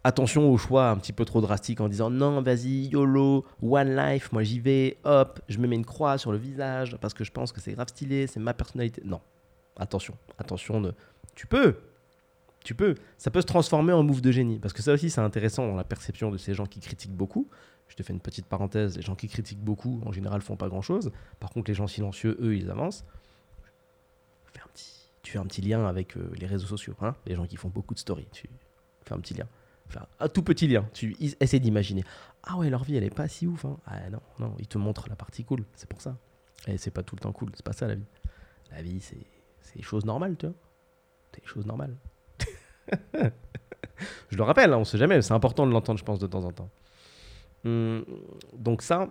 attention 0.06 0.52
au 0.52 0.58
choix 0.58 0.90
un 0.92 0.98
petit 0.98 1.14
peu 1.14 1.26
trop 1.26 1.42
drastique 1.42 1.82
en 1.82 1.90
disant 1.90 2.12
non, 2.12 2.40
vas-y, 2.44 2.90
YOLO, 2.92 3.44
One 3.64 3.96
Life, 3.96 4.32
moi 4.32 4.44
j'y 4.44 4.60
vais, 4.60 4.98
hop, 5.04 5.42
je 5.50 5.58
me 5.58 5.68
mets 5.68 5.76
une 5.76 5.86
croix 5.86 6.20
sur 6.20 6.32
le 6.32 6.38
visage 6.38 6.96
parce 7.02 7.16
que 7.16 7.24
je 7.24 7.32
pense 7.32 7.52
que 7.52 7.60
c'est 7.60 7.74
grave 7.74 7.88
stylé, 7.88 8.28
c'est 8.28 8.40
ma 8.40 8.54
personnalité. 8.54 9.02
Non, 9.04 9.20
attention, 9.78 10.16
attention, 10.38 10.94
tu 11.34 11.48
peux, 11.48 11.76
tu 12.64 12.76
peux, 12.76 12.94
ça 13.18 13.32
peut 13.32 13.42
se 13.42 13.48
transformer 13.48 13.94
en 13.94 14.04
move 14.04 14.22
de 14.22 14.32
génie 14.32 14.60
parce 14.60 14.76
que 14.76 14.84
ça 14.84 14.94
aussi 14.94 15.10
c'est 15.10 15.22
intéressant 15.22 15.68
dans 15.68 15.76
la 15.76 15.84
perception 15.84 16.30
de 16.30 16.38
ces 16.38 16.54
gens 16.54 16.68
qui 16.68 16.80
critiquent 16.82 17.16
beaucoup. 17.16 17.50
Je 17.88 17.96
te 17.96 18.04
fais 18.04 18.14
une 18.14 18.20
petite 18.20 18.46
parenthèse, 18.46 18.96
les 18.96 19.02
gens 19.02 19.16
qui 19.16 19.28
critiquent 19.28 19.64
beaucoup 19.64 20.02
en 20.06 20.12
général 20.12 20.42
font 20.42 20.56
pas 20.56 20.70
grand 20.70 20.82
chose. 20.84 21.12
Par 21.40 21.50
contre, 21.50 21.72
les 21.72 21.76
gens 21.76 21.88
silencieux, 21.88 22.38
eux, 22.42 22.56
ils 22.56 22.70
avancent. 22.70 23.06
Tu 25.24 25.32
fais 25.32 25.40
un 25.40 25.46
petit 25.46 25.62
lien 25.64 25.88
avec 25.88 26.18
euh, 26.18 26.30
les 26.38 26.46
réseaux 26.46 26.68
sociaux, 26.68 26.94
hein, 27.02 27.16
les 27.26 27.34
gens 27.34 27.48
qui 27.48 27.58
font 27.58 27.70
beaucoup 27.70 27.96
de 27.96 28.00
stories, 28.00 28.28
tu 28.32 28.48
fais 29.04 29.16
un 29.16 29.20
petit 29.20 29.34
lien. 29.34 29.48
Enfin, 29.88 30.06
un 30.20 30.28
tout 30.28 30.42
petit 30.44 30.68
lien. 30.68 30.88
Tu 30.94 31.16
essaies 31.40 31.60
d'imaginer. 31.60 32.04
Ah 32.44 32.58
ouais, 32.58 32.70
leur 32.70 32.84
vie, 32.84 32.96
elle 32.96 33.04
est 33.04 33.14
pas 33.14 33.28
si 33.28 33.48
ouf. 33.48 33.66
hein. 33.66 33.78
Ah 33.86 34.10
non, 34.10 34.22
non, 34.40 34.56
ils 34.60 34.68
te 34.68 34.78
montrent 34.78 35.08
la 35.10 35.16
partie 35.16 35.44
cool. 35.44 35.64
C'est 35.76 35.90
pour 35.90 36.02
ça. 36.02 36.18
Et 36.68 36.78
c'est 36.78 36.92
pas 36.92 37.04
tout 37.04 37.16
le 37.16 37.22
temps 37.22 37.32
cool. 37.32 37.52
C'est 37.56 37.66
pas 37.66 37.74
ça 37.74 37.88
la 37.88 37.96
vie. 37.96 38.06
La 38.72 38.82
vie, 38.82 39.00
c'est 39.00 39.26
c'est 39.62 39.78
des 39.78 39.84
choses 39.84 40.06
normales, 40.06 40.36
tu 40.38 40.46
vois. 40.46 40.56
C'est 41.34 41.42
des 41.42 41.48
choses 41.48 41.66
normales. 41.66 41.96
je 44.30 44.38
le 44.38 44.44
rappelle, 44.44 44.72
hein, 44.74 44.78
on 44.78 44.86
sait 44.86 44.98
jamais. 44.98 45.22
C'est 45.22 45.34
important 45.34 45.66
de 45.66 45.72
l'entendre, 45.72 46.00
je 46.00 46.06
pense, 46.06 46.20
de 46.20 46.28
temps 46.28 46.44
en 46.44 46.52
temps. 46.52 46.70
Hum, 47.66 48.06
donc 48.54 48.82
ça, 48.84 49.10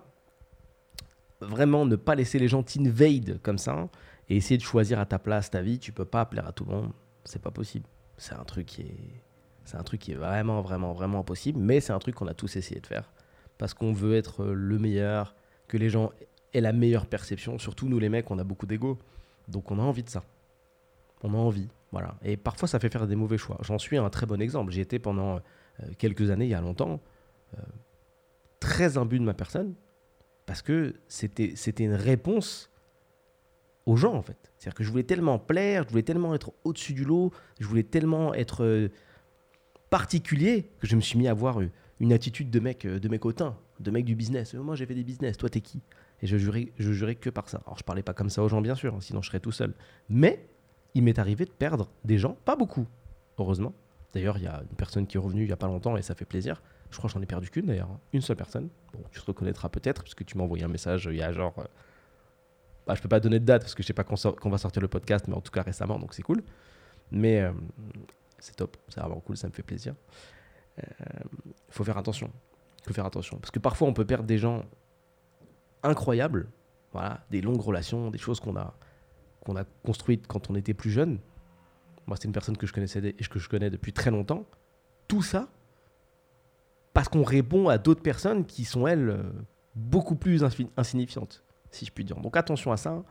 vraiment 1.41 1.87
ne 1.87 1.97
pas 1.97 2.15
laisser 2.15 2.39
les 2.39 2.49
gens 2.49 2.63
t'invade 2.63 3.41
comme 3.43 3.59
ça 3.59 3.89
et 4.29 4.37
essayer 4.37 4.57
de 4.59 4.63
choisir 4.63 5.01
à 5.01 5.07
ta 5.07 5.19
place 5.19 5.51
ta 5.51 5.61
vie. 5.61 5.79
Tu 5.79 5.93
peux 5.93 6.05
pas 6.05 6.25
plaire 6.25 6.47
à 6.47 6.53
tout 6.53 6.65
le 6.65 6.71
monde. 6.73 6.93
C'est 7.25 7.43
pas 7.43 7.51
possible. 7.51 7.87
C'est 8.17 8.35
un 8.35 8.45
truc 8.45 8.67
qui 8.67 8.83
est 8.83 9.24
c'est 9.65 9.77
un 9.77 9.83
truc 9.83 10.01
qui 10.01 10.13
est 10.13 10.17
vraiment, 10.17 10.61
vraiment, 10.61 10.93
vraiment 10.93 11.21
impossible, 11.21 11.59
mais 11.59 11.81
c'est 11.81 11.93
un 11.93 11.99
truc 11.99 12.15
qu'on 12.15 12.27
a 12.27 12.35
tous 12.35 12.57
essayé 12.57 12.81
de 12.81 12.87
faire. 12.87 13.11
Parce 13.59 13.73
qu'on 13.73 13.93
veut 13.93 14.15
être 14.15 14.45
le 14.45 14.79
meilleur, 14.79 15.35
que 15.69 15.77
les 15.77 15.89
gens 15.89 16.11
aient 16.53 16.61
la 16.61 16.73
meilleure 16.73 17.07
perception. 17.07 17.59
Surtout 17.59 17.89
nous, 17.89 17.99
les 17.99 18.09
mecs, 18.09 18.31
on 18.31 18.39
a 18.39 18.45
beaucoup 18.45 18.67
d'ego. 18.67 18.99
Donc 19.49 19.71
on 19.71 19.79
a 19.79 19.83
envie 19.83 20.03
de 20.03 20.11
ça. 20.11 20.23
On 21.23 21.33
a 21.35 21.37
envie. 21.37 21.69
Voilà. 21.93 22.17
Et 22.23 22.37
parfois, 22.37 22.69
ça 22.69 22.79
fait 22.79 22.91
faire 22.91 23.07
des 23.07 23.17
mauvais 23.17 23.39
choix. 23.39 23.59
J'en 23.63 23.79
suis 23.79 23.97
un 23.97 24.11
très 24.11 24.27
bon 24.27 24.41
exemple. 24.41 24.73
J'ai 24.73 24.83
été 24.83 24.99
pendant 24.99 25.37
euh, 25.37 25.87
quelques 25.97 26.31
années, 26.31 26.45
il 26.47 26.51
y 26.51 26.55
a 26.55 26.61
longtemps, 26.61 27.01
euh, 27.57 27.63
très 28.61 28.99
imbu 28.99 29.19
de 29.19 29.25
ma 29.25 29.35
personne. 29.35 29.75
Parce 30.47 30.61
que 30.61 30.95
c'était 31.09 31.55
c'était 31.57 31.85
une 31.85 31.95
réponse 31.95 32.71
aux 33.87 33.97
gens, 33.97 34.15
en 34.15 34.23
fait. 34.23 34.37
C'est-à-dire 34.59 34.75
que 34.75 34.85
je 34.85 34.91
voulais 34.91 35.05
tellement 35.05 35.39
plaire, 35.39 35.85
je 35.85 35.91
voulais 35.91 36.03
tellement 36.03 36.35
être 36.35 36.53
au-dessus 36.65 36.93
du 36.93 37.05
lot, 37.05 37.33
je 37.61 37.67
voulais 37.67 37.85
tellement 37.85 38.35
être. 38.35 38.65
euh, 38.65 38.89
particulier 39.99 40.69
que 40.81 40.87
je 40.89 40.97
me 40.97 41.01
suis 41.01 41.17
mis 41.19 41.29
à 41.29 41.31
avoir 41.31 41.61
une- 42.01 42.13
attitude 42.13 42.51
de 42.51 42.59
mec, 42.61 42.85
euh, 42.85 42.99
de 42.99 43.09
mec 43.09 43.25
hautain, 43.25 43.57
de 43.79 43.91
mec 43.93 44.05
du 44.05 44.17
business. 44.17 44.55
Euh, 44.55 44.61
Moi, 44.63 44.75
j'ai 44.75 44.87
fait 44.87 44.95
des 44.95 45.05
business, 45.05 45.37
toi, 45.37 45.49
t'es 45.49 45.61
qui? 45.61 45.81
Et 46.21 46.27
je 46.27 46.37
jurais, 46.37 47.15
que 47.15 47.31
par 47.31 47.49
ça. 47.49 47.61
Alors, 47.65 47.79
je 47.79 47.85
parlais 47.85 48.03
pas 48.03 48.13
comme 48.13 48.29
ça 48.29 48.43
aux 48.43 48.49
gens, 48.49 48.61
bien 48.61 48.75
sûr, 48.75 48.93
hein, 48.95 49.01
sinon 49.01 49.23
je 49.23 49.29
serais 49.29 49.39
tout 49.41 49.53
seul. 49.53 49.73
Mais 50.09 50.49
il 50.95 51.03
m'est 51.05 51.19
arrivé 51.21 51.45
de 51.45 51.51
perdre 51.51 51.89
des 52.05 52.19
gens, 52.19 52.37
pas 52.45 52.57
beaucoup, 52.57 52.87
heureusement. 53.39 53.73
D'ailleurs, 54.13 54.37
il 54.39 54.45
y 54.45 54.47
a 54.49 54.63
une 54.69 54.77
personne 54.77 55.07
qui 55.07 55.17
est 55.17 55.21
revenue 55.21 55.45
il 55.45 55.49
y 55.49 55.53
a 55.53 55.57
pas 55.57 55.67
longtemps 55.69 55.97
et 55.97 56.03
ça 56.03 56.15
fait 56.17 56.25
plaisir. 56.25 56.61
Je 56.91 56.99
crois 56.99 57.09
que 57.09 57.15
j'en 57.15 57.23
ai 57.23 57.27
perdu 57.27 57.49
qu'une 57.51 57.67
d'ailleurs, 57.67 57.91
hein. 57.93 58.01
une 58.13 58.21
seule 58.21 58.37
personne. 58.37 58.69
Bon, 58.93 59.01
tu 59.13 59.21
te 59.21 59.27
reconnaîtras 59.27 59.69
peut-être 59.69 60.03
puisque 60.03 60.25
tu 60.25 60.37
m'as 60.37 60.45
envoyé 60.45 60.65
un 60.65 60.69
message 60.69 61.07
euh, 61.07 61.13
il 61.15 61.19
y 61.19 61.23
a 61.23 61.33
genre. 61.33 61.55
euh, 61.59 61.65
Bah, 62.87 62.95
je 62.97 63.01
peux 63.03 63.09
pas 63.09 63.21
donner 63.21 63.39
de 63.41 63.45
date 63.45 63.63
parce 63.63 63.75
que 63.75 63.83
je 63.83 63.87
sais 63.89 63.93
pas 63.95 64.05
sort- 64.17 64.37
quand 64.37 64.51
va 64.51 64.59
sortir 64.59 64.83
le 64.83 64.89
podcast, 64.89 65.27
mais 65.29 65.35
en 65.35 65.41
tout 65.41 65.53
cas 65.53 65.63
récemment, 65.63 65.99
donc 65.99 66.15
c'est 66.15 66.23
cool. 66.23 66.43
Mais 67.11 67.41
c'est 68.45 68.57
top, 68.57 68.77
c'est 68.89 69.01
vraiment 69.01 69.21
cool, 69.21 69.39
ça 69.39 69.49
me 69.49 69.53
fait 69.55 69.63
plaisir. 69.63 69.95
Euh, 70.79 70.83
Il 71.47 71.55
faut 71.75 71.83
faire 71.83 71.97
attention. 71.97 72.31
Faut 72.87 72.93
faire 72.93 73.07
attention. 73.07 73.39
Parce 73.39 73.51
que 73.51 73.59
parfois, 73.59 73.89
on 73.89 73.95
peut 73.95 74.05
perdre 74.05 74.27
des 74.27 74.37
gens 74.37 74.65
incroyables, 75.83 76.51
voilà, 76.93 77.25
des 77.31 77.41
longues 77.41 77.63
relations, 77.63 78.11
des 78.11 78.19
choses 78.19 78.41
qu'on 78.41 78.57
a, 78.57 78.75
a 79.49 79.65
construites 79.83 80.27
quand 80.27 80.51
on 80.51 80.57
était 80.57 80.75
plus 80.75 80.91
jeune. 80.91 81.21
Moi, 82.07 82.19
c'est 82.19 82.25
une 82.25 82.33
personne 82.33 82.59
que 82.59 82.67
je 82.67 82.75
connaissais 82.75 83.01
et 83.19 83.25
que 83.25 83.39
je 83.39 83.49
connais 83.49 83.71
depuis 83.71 83.95
très 83.95 84.11
longtemps. 84.11 84.45
Tout 85.09 85.23
ça 85.23 85.49
parce 86.93 87.09
qu'on 87.09 87.25
répond 87.25 87.71
à 87.71 87.79
d'autres 87.79 88.03
personnes 88.03 88.45
qui 88.45 88.67
sont, 88.67 88.87
elles, 88.87 89.09
euh, 89.09 89.23
beaucoup 89.75 90.17
plus 90.17 90.45
insignifiantes, 90.77 91.43
si 91.71 91.87
je 91.87 91.91
puis 91.91 92.05
dire. 92.05 92.21
Donc 92.21 92.37
attention 92.37 92.73
à 92.73 92.77
ça. 92.77 93.03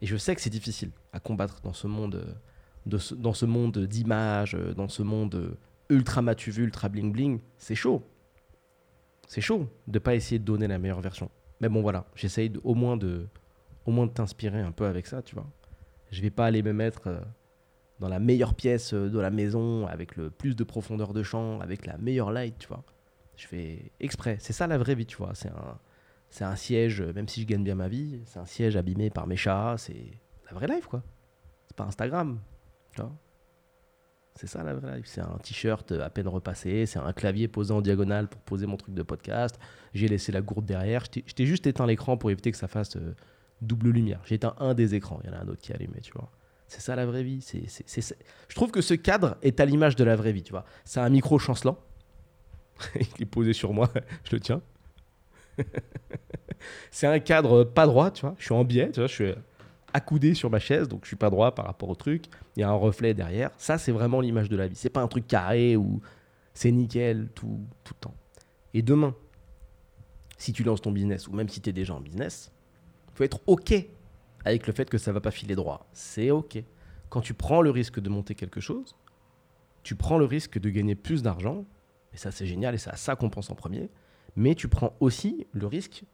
Et 0.00 0.06
je 0.06 0.16
sais 0.16 0.34
que 0.36 0.40
c'est 0.40 0.48
difficile 0.48 0.92
à 1.12 1.18
combattre 1.18 1.60
dans 1.60 1.72
ce 1.72 1.88
monde, 1.88 2.36
euh, 2.90 2.98
dans 3.16 3.32
ce 3.32 3.46
monde 3.46 3.78
d'images, 3.78 4.54
euh, 4.54 4.74
dans 4.74 4.88
ce 4.88 5.02
monde 5.02 5.56
ultra 5.88 6.22
matu 6.22 6.50
ultra 6.50 6.88
bling 6.88 7.12
bling. 7.12 7.40
C'est 7.58 7.74
chaud. 7.74 8.02
C'est 9.28 9.40
chaud 9.40 9.68
de 9.86 9.98
pas 9.98 10.14
essayer 10.14 10.38
de 10.38 10.44
donner 10.44 10.66
la 10.66 10.78
meilleure 10.78 11.00
version. 11.00 11.30
Mais 11.60 11.68
bon, 11.68 11.82
voilà, 11.82 12.06
j'essaye 12.14 12.52
au 12.64 12.74
moins 12.74 12.96
de, 12.96 13.26
au 13.86 13.90
moins 13.92 14.06
de 14.06 14.12
t'inspirer 14.12 14.60
un 14.60 14.72
peu 14.72 14.86
avec 14.86 15.06
ça, 15.06 15.22
tu 15.22 15.34
vois. 15.34 15.46
Je 16.10 16.20
vais 16.20 16.30
pas 16.30 16.46
aller 16.46 16.62
me 16.62 16.72
mettre 16.72 17.08
dans 18.00 18.08
la 18.08 18.18
meilleure 18.18 18.54
pièce 18.54 18.92
de 18.92 19.18
la 19.18 19.30
maison, 19.30 19.86
avec 19.86 20.16
le 20.16 20.28
plus 20.28 20.56
de 20.56 20.64
profondeur 20.64 21.14
de 21.14 21.22
champ, 21.22 21.60
avec 21.60 21.86
la 21.86 21.96
meilleure 21.98 22.32
light, 22.32 22.58
tu 22.58 22.68
vois. 22.68 22.84
Je 23.36 23.46
fais 23.46 23.92
exprès. 24.00 24.36
C'est 24.40 24.52
ça 24.52 24.66
la 24.66 24.76
vraie 24.76 24.94
vie, 24.94 25.06
tu 25.06 25.16
vois. 25.16 25.34
C'est 25.34 25.48
un, 25.48 25.78
c'est 26.28 26.44
un 26.44 26.56
siège, 26.56 27.00
même 27.00 27.28
si 27.28 27.42
je 27.42 27.46
gagne 27.46 27.62
bien 27.62 27.74
ma 27.74 27.88
vie, 27.88 28.20
c'est 28.26 28.38
un 28.38 28.46
siège 28.46 28.76
abîmé 28.76 29.08
par 29.08 29.26
mes 29.26 29.36
chats. 29.36 29.76
C'est 29.78 30.06
la 30.50 30.52
vraie 30.54 30.66
life, 30.66 30.86
quoi. 30.86 31.02
C'est 31.66 31.76
pas 31.76 31.84
Instagram. 31.84 32.38
C'est 34.34 34.46
ça 34.46 34.62
la 34.62 34.74
vraie 34.74 34.96
life. 34.96 35.06
C'est 35.06 35.20
un 35.20 35.38
t-shirt 35.42 35.92
à 35.92 36.10
peine 36.10 36.28
repassé, 36.28 36.86
c'est 36.86 36.98
un 36.98 37.12
clavier 37.12 37.48
posé 37.48 37.72
en 37.72 37.82
diagonale 37.82 38.28
pour 38.28 38.40
poser 38.40 38.66
mon 38.66 38.76
truc 38.76 38.94
de 38.94 39.02
podcast. 39.02 39.58
J'ai 39.94 40.08
laissé 40.08 40.32
la 40.32 40.40
gourde 40.40 40.64
derrière. 40.64 41.04
Je 41.04 41.32
t'ai 41.32 41.46
juste 41.46 41.66
éteint 41.66 41.86
l'écran 41.86 42.16
pour 42.16 42.30
éviter 42.30 42.50
que 42.50 42.56
ça 42.56 42.68
fasse 42.68 42.96
euh, 42.96 43.14
double 43.60 43.90
lumière. 43.90 44.20
J'ai 44.24 44.36
éteint 44.36 44.54
un 44.58 44.74
des 44.74 44.94
écrans. 44.94 45.20
Il 45.22 45.30
y 45.30 45.32
en 45.32 45.36
a 45.36 45.42
un 45.42 45.48
autre 45.48 45.60
qui 45.60 45.72
est 45.72 45.74
allumé, 45.74 46.00
tu 46.00 46.12
vois. 46.12 46.30
C'est 46.66 46.80
ça 46.80 46.96
la 46.96 47.04
vraie 47.04 47.22
vie. 47.22 47.42
C'est, 47.42 48.16
Je 48.48 48.54
trouve 48.54 48.70
que 48.70 48.80
ce 48.80 48.94
cadre 48.94 49.36
est 49.42 49.60
à 49.60 49.66
l'image 49.66 49.96
de 49.96 50.04
la 50.04 50.16
vraie 50.16 50.32
vie, 50.32 50.42
tu 50.42 50.52
vois. 50.52 50.64
C'est 50.84 51.00
un 51.00 51.10
micro 51.10 51.38
chancelant. 51.38 51.78
Il 52.94 53.22
est 53.22 53.26
posé 53.26 53.52
sur 53.52 53.74
moi, 53.74 53.90
je 54.24 54.34
le 54.34 54.40
tiens. 54.40 54.62
c'est 56.90 57.06
un 57.06 57.18
cadre 57.18 57.64
pas 57.64 57.86
droit, 57.86 58.10
tu 58.10 58.22
vois. 58.22 58.34
Je 58.38 58.44
suis 58.44 58.54
en 58.54 58.64
biais, 58.64 58.90
tu 58.90 59.00
vois. 59.00 59.06
Je 59.06 59.12
suis 59.12 59.34
accoudé 59.94 60.34
sur 60.34 60.50
ma 60.50 60.58
chaise, 60.58 60.88
donc 60.88 61.00
je 61.02 61.08
suis 61.08 61.16
pas 61.16 61.30
droit 61.30 61.54
par 61.54 61.66
rapport 61.66 61.88
au 61.88 61.94
truc. 61.94 62.26
Il 62.56 62.60
y 62.60 62.62
a 62.62 62.68
un 62.68 62.74
reflet 62.74 63.14
derrière. 63.14 63.50
Ça, 63.56 63.78
c'est 63.78 63.92
vraiment 63.92 64.20
l'image 64.20 64.48
de 64.48 64.56
la 64.56 64.68
vie. 64.68 64.76
C'est 64.76 64.90
pas 64.90 65.02
un 65.02 65.08
truc 65.08 65.26
carré 65.26 65.76
où 65.76 66.00
c'est 66.54 66.70
nickel 66.70 67.28
tout, 67.34 67.60
tout 67.84 67.94
le 67.94 68.00
temps. 68.00 68.14
Et 68.74 68.82
demain, 68.82 69.14
si 70.38 70.52
tu 70.52 70.64
lances 70.64 70.82
ton 70.82 70.92
business, 70.92 71.28
ou 71.28 71.32
même 71.32 71.48
si 71.48 71.60
tu 71.60 71.70
es 71.70 71.72
déjà 71.72 71.94
en 71.94 72.00
business, 72.00 72.50
il 73.08 73.16
faut 73.16 73.24
être 73.24 73.40
OK 73.46 73.74
avec 74.44 74.66
le 74.66 74.72
fait 74.72 74.88
que 74.88 74.98
ça 74.98 75.12
va 75.12 75.20
pas 75.20 75.30
filer 75.30 75.54
droit. 75.54 75.86
C'est 75.92 76.30
OK. 76.30 76.58
Quand 77.10 77.20
tu 77.20 77.34
prends 77.34 77.62
le 77.62 77.70
risque 77.70 78.00
de 78.00 78.08
monter 78.08 78.34
quelque 78.34 78.60
chose, 78.60 78.96
tu 79.82 79.94
prends 79.94 80.18
le 80.18 80.24
risque 80.24 80.58
de 80.58 80.70
gagner 80.70 80.94
plus 80.94 81.22
d'argent, 81.22 81.64
et 82.12 82.16
ça 82.16 82.30
c'est 82.30 82.46
génial, 82.46 82.74
et 82.74 82.78
c'est 82.78 82.90
à 82.90 82.96
ça 82.96 83.16
qu'on 83.16 83.30
pense 83.30 83.50
en 83.50 83.54
premier, 83.54 83.90
mais 84.36 84.54
tu 84.54 84.68
prends 84.68 84.94
aussi 85.00 85.46
le 85.52 85.66
risque 85.66 86.04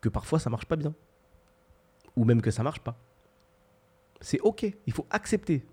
que 0.00 0.08
parfois 0.08 0.38
ça 0.38 0.50
marche 0.50 0.66
pas 0.66 0.76
bien, 0.76 0.94
ou 2.16 2.24
même 2.24 2.42
que 2.42 2.50
ça 2.50 2.62
marche 2.62 2.80
pas. 2.80 2.98
C'est 4.20 4.40
OK, 4.40 4.66
il 4.86 4.92
faut 4.92 5.06
accepter. 5.10 5.64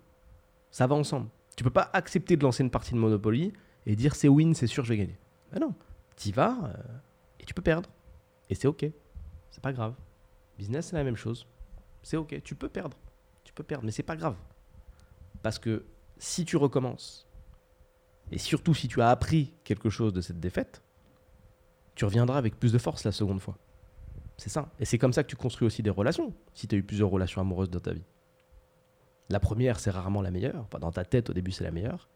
Ça 0.70 0.86
va 0.86 0.94
ensemble. 0.94 1.28
Tu 1.56 1.64
peux 1.64 1.70
pas 1.70 1.90
accepter 1.92 2.36
de 2.36 2.42
lancer 2.42 2.62
une 2.62 2.70
partie 2.70 2.92
de 2.92 2.98
Monopoly 2.98 3.52
et 3.86 3.96
dire 3.96 4.14
c'est 4.14 4.28
win, 4.28 4.54
c'est 4.54 4.66
sûr, 4.66 4.84
je 4.84 4.90
vais 4.90 4.98
gagner. 4.98 5.18
Ben 5.52 5.60
non, 5.60 5.74
tu 6.16 6.32
vas 6.32 6.56
euh, 6.64 6.82
et 7.40 7.44
tu 7.44 7.54
peux 7.54 7.62
perdre. 7.62 7.88
Et 8.50 8.54
c'est 8.54 8.68
OK. 8.68 8.84
C'est 9.50 9.62
pas 9.62 9.72
grave. 9.72 9.94
Business, 10.58 10.86
c'est 10.86 10.96
la 10.96 11.04
même 11.04 11.16
chose. 11.16 11.46
C'est 12.02 12.16
ok, 12.16 12.42
tu 12.42 12.54
peux 12.54 12.68
perdre. 12.68 12.96
Tu 13.44 13.52
peux 13.52 13.62
perdre, 13.62 13.84
mais 13.84 13.92
c'est 13.92 14.02
pas 14.02 14.16
grave. 14.16 14.36
Parce 15.42 15.58
que 15.58 15.84
si 16.18 16.44
tu 16.44 16.56
recommences, 16.56 17.26
et 18.30 18.38
surtout 18.38 18.74
si 18.74 18.88
tu 18.88 19.00
as 19.00 19.10
appris 19.10 19.54
quelque 19.64 19.90
chose 19.90 20.12
de 20.12 20.20
cette 20.20 20.40
défaite, 20.40 20.82
tu 21.94 22.04
reviendras 22.04 22.38
avec 22.38 22.58
plus 22.58 22.72
de 22.72 22.78
force 22.78 23.04
la 23.04 23.12
seconde 23.12 23.40
fois. 23.40 23.56
C'est 24.36 24.50
ça. 24.50 24.70
Et 24.80 24.84
c'est 24.84 24.98
comme 24.98 25.12
ça 25.12 25.22
que 25.22 25.28
tu 25.28 25.36
construis 25.36 25.66
aussi 25.66 25.82
des 25.82 25.90
relations, 25.90 26.34
si 26.54 26.66
tu 26.66 26.74
as 26.74 26.78
eu 26.78 26.82
plusieurs 26.82 27.10
relations 27.10 27.40
amoureuses 27.40 27.70
dans 27.70 27.80
ta 27.80 27.92
vie. 27.92 28.04
La 29.30 29.40
première, 29.40 29.80
c'est 29.80 29.90
rarement 29.90 30.22
la 30.22 30.30
meilleure. 30.30 30.66
dans 30.80 30.92
ta 30.92 31.04
tête, 31.04 31.30
au 31.30 31.32
début, 31.32 31.50
c'est 31.50 31.64
la 31.64 31.70
meilleure. 31.70 32.08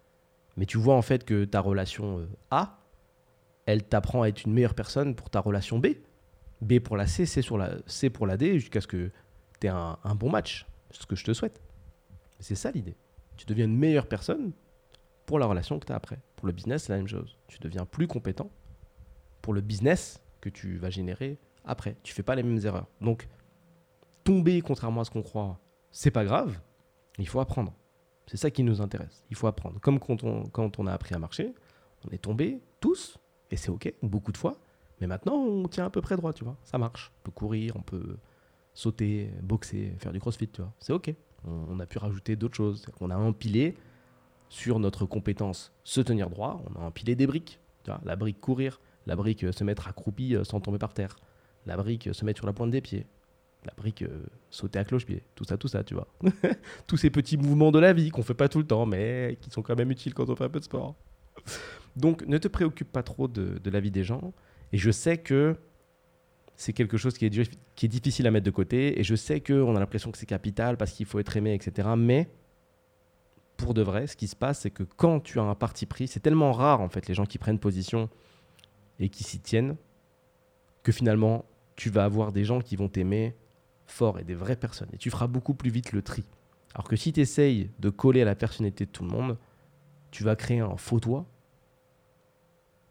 Mais 0.57 0.67
tu 0.67 0.77
vois 0.77 0.97
en 0.97 1.03
fait 1.03 1.25
que 1.25 1.45
ta 1.45 1.61
relation 1.61 2.19
euh, 2.19 2.27
A, 2.51 2.81
elle 3.67 3.85
t'apprend 3.85 4.23
à 4.23 4.29
être 4.29 4.45
une 4.45 4.53
meilleure 4.53 4.75
personne 4.75 5.15
pour 5.15 5.31
ta 5.31 5.41
relation 5.41 5.79
B. 5.79 5.89
B 6.61 6.81
pour 6.81 6.97
la 6.97 7.07
C, 7.07 7.27
C, 7.27 7.43
sur 7.43 7.57
la, 7.57 7.77
C 7.87 8.11
pour 8.11 8.27
la 8.27 8.37
D, 8.37 8.59
jusqu'à 8.59 8.81
ce 8.81 8.89
que 8.89 9.11
tu 9.61 9.67
aies 9.67 9.71
un, 9.71 9.97
bon 10.17 10.31
match. 10.31 10.67
C'est 10.91 11.03
ce 11.03 11.07
que 11.07 11.17
je 11.17 11.25
te 11.25 11.33
souhaite. 11.33 11.63
C'est 12.41 12.57
ça 12.57 12.71
l'idée. 12.71 12.97
Tu 13.37 13.47
deviens 13.47 13.67
une 13.67 13.77
meilleure 13.77 14.07
personne 14.07 14.53
pour 15.27 15.39
la 15.39 15.47
relation 15.47 15.79
que 15.79 15.87
tu 15.87 15.93
as 15.93 15.97
après. 15.97 16.19
Pour 16.35 16.47
le 16.47 16.53
business, 16.53 16.85
c'est 16.85 16.93
la 16.93 16.99
même 16.99 17.09
chose. 17.09 17.37
Tu 17.47 17.59
deviens 17.59 17.85
plus 17.85 18.09
compétent 18.09 18.51
pour 19.43 19.55
le 19.55 19.61
business 19.61 20.21
que 20.41 20.49
tu 20.49 20.79
vas 20.79 20.91
générer 20.91 21.39
après. 21.69 21.97
Tu 22.03 22.13
fais 22.13 22.23
pas 22.23 22.35
les 22.35 22.43
mêmes 22.43 22.65
erreurs. 22.65 22.87
Donc, 23.01 23.29
tomber, 24.25 24.61
contrairement 24.61 25.03
à 25.03 25.05
ce 25.05 25.11
qu'on 25.11 25.23
croit, 25.23 25.59
c'est 25.91 26.11
pas 26.11 26.25
grave. 26.25 26.59
Il 27.19 27.29
faut 27.29 27.41
apprendre. 27.41 27.73
C'est 28.27 28.37
ça 28.37 28.51
qui 28.51 28.63
nous 28.63 28.81
intéresse. 28.81 29.25
Il 29.31 29.37
faut 29.37 29.47
apprendre. 29.47 29.81
Comme 29.81 29.99
quand 29.99 30.23
on, 30.25 30.87
a 30.87 30.93
appris 30.93 31.15
à 31.15 31.19
marcher, 31.19 31.55
on 32.07 32.11
est 32.11 32.19
tombé 32.19 32.61
tous, 32.81 33.19
et 33.51 33.57
c'est 33.57 33.71
OK, 33.71 33.93
beaucoup 34.03 34.33
de 34.33 34.37
fois. 34.37 34.59
Mais 35.01 35.07
maintenant, 35.07 35.35
on 35.35 35.69
tient 35.69 35.87
à 35.87 35.91
peu 35.91 36.03
près 36.03 36.17
droit, 36.17 36.33
tu 36.33 36.45
vois. 36.45 36.57
Ça 36.65 36.77
marche. 36.77 37.13
On 37.21 37.25
peut 37.25 37.31
courir, 37.31 37.77
on 37.77 37.83
peut 37.83 38.17
sauter, 38.75 39.31
boxer, 39.43 39.95
faire 39.99 40.13
du 40.13 40.21
crossfit, 40.21 40.49
tu 40.49 40.61
vois. 40.61 40.73
C'est 40.79 40.93
OK. 40.93 41.15
On, 41.47 41.79
a 41.79 41.87
pu 41.87 41.99
rajouter 41.99 42.37
d'autres 42.37 42.57
choses. 42.57 42.85
On 43.01 43.11
a 43.11 43.17
empilé 43.17 43.77
sur 44.49 44.79
notre 44.79 45.07
compétence 45.07 45.73
se 45.85 46.01
tenir 46.01 46.31
droit, 46.31 46.63
on 46.69 46.81
a 46.81 46.85
empilé 46.85 47.15
des 47.15 47.27
briques. 47.27 47.61
La 48.05 48.17
brique 48.17 48.41
courir, 48.41 48.81
la 49.07 49.17
brique 49.17 49.45
euh, 49.45 49.53
se 49.53 49.65
mettre 49.65 49.89
accroupi 49.89 50.37
euh, 50.37 50.45
sans 50.45 50.61
tomber 50.61 50.79
par 50.79 50.93
terre, 50.93 51.17
la 51.67 51.77
brique 51.77 52.09
euh, 52.09 52.13
se 52.13 52.25
mettre 52.25 52.39
sur 52.39 52.47
la 52.47 52.53
pointe 52.53 52.71
des 52.71 52.81
pieds, 52.81 53.07
la 53.65 53.73
brique 53.77 54.05
sauter 54.51 54.79
à 54.79 54.85
cloche-pied, 54.85 55.23
tout 55.35 55.45
ça, 55.45 55.57
tout 55.57 55.69
ça, 55.69 55.85
tu 55.85 55.95
vois. 55.95 56.09
Tous 56.87 56.97
ces 56.97 57.11
petits 57.11 57.37
mouvements 57.37 57.73
de 57.73 57.79
la 57.79 57.93
vie 57.93 58.11
qu'on 58.11 58.23
fait 58.23 58.35
pas 58.35 58.49
tout 58.49 58.59
le 58.59 58.67
temps, 58.67 58.87
mais 58.87 59.37
qui 59.41 59.51
sont 59.51 59.63
quand 59.63 59.77
même 59.77 59.91
utiles 59.91 60.15
quand 60.15 60.31
on 60.31 60.37
fait 60.37 60.45
un 60.45 60.49
peu 60.49 60.61
de 60.61 60.65
sport. 60.65 60.95
Donc 61.97 62.25
ne 62.27 62.39
te 62.39 62.49
préoccupe 62.49 62.91
pas 62.91 63.03
trop 63.03 63.27
de 63.27 63.71
la 63.71 63.81
vie 63.81 63.91
des 63.91 64.05
gens. 64.05 64.33
Et 64.73 64.79
je 64.79 64.91
sais 64.91 65.19
que 65.19 65.57
c'est 66.59 66.73
quelque 66.73 66.97
chose 66.97 67.17
qui 67.17 67.25
est, 67.25 67.59
qui 67.77 67.87
est 67.87 67.89
difficile 67.89 68.27
à 68.27 68.33
mettre 68.33 68.45
de 68.45 68.51
côté. 68.51 68.99
Et 68.99 69.05
je 69.05 69.15
sais 69.15 69.41
qu'on 69.41 69.77
a 69.77 69.81
l'impression 69.81 70.11
que 70.11 70.19
c'est 70.19 70.27
capital 70.27 70.77
parce 70.77 70.91
qu'il 70.91 71.07
faut 71.07 71.21
être 71.21 71.37
aimé, 71.37 71.55
etc. 71.55 71.89
Mais 71.97 72.29
pour 73.57 73.75
de 73.75 73.83
vrai, 73.83 74.09
ce 74.09 74.17
qui 74.17 74.27
se 74.27 74.35
passe, 74.35 74.61
c'est 74.61 74.71
que 74.71 74.83
quand 74.83 75.21
tu 75.21 75.39
as 75.39 75.45
un 75.45 75.55
parti 75.55 75.87
pris, 75.87 76.09
c'est 76.09 76.19
tellement 76.19 76.53
rare 76.53 76.81
en 76.81 76.89
fait 76.89 77.07
les 77.07 77.15
gens 77.15 77.27
qui 77.27 77.39
prennent 77.39 77.61
position 77.61 78.11
et 78.99 79.09
qui 79.09 79.23
s'y 79.23 79.39
tiennent 79.39 79.77
que 80.89 80.93
finalement 80.93 81.45
tu 81.77 81.91
vas 81.91 82.05
avoir 82.05 82.33
des 82.33 82.45
gens 82.45 82.63
qui 82.63 82.75
vont 82.75 82.89
t'aimer 82.89 83.37
fort 83.85 84.19
et 84.19 84.25
des 84.25 84.35
vraies 84.35 84.57
personnes. 84.57 84.89
Et 84.95 84.97
tu 84.97 85.11
feras 85.11 85.27
beaucoup 85.27 85.53
plus 85.53 85.69
vite 85.69 85.93
le 85.93 86.01
tri. 86.01 86.25
Alors 86.75 86.89
que 86.89 86.97
si 86.97 87.13
tu 87.13 87.21
essayes 87.21 87.71
de 87.79 87.91
coller 87.91 88.23
à 88.23 88.25
la 88.25 88.35
personnalité 88.35 88.87
de 88.87 88.91
tout 88.91 89.05
le 89.05 89.11
monde, 89.11 89.37
tu 90.11 90.25
vas 90.25 90.35
créer 90.35 90.61
un 90.61 90.79
faux 90.79 90.99
toi 90.99 91.27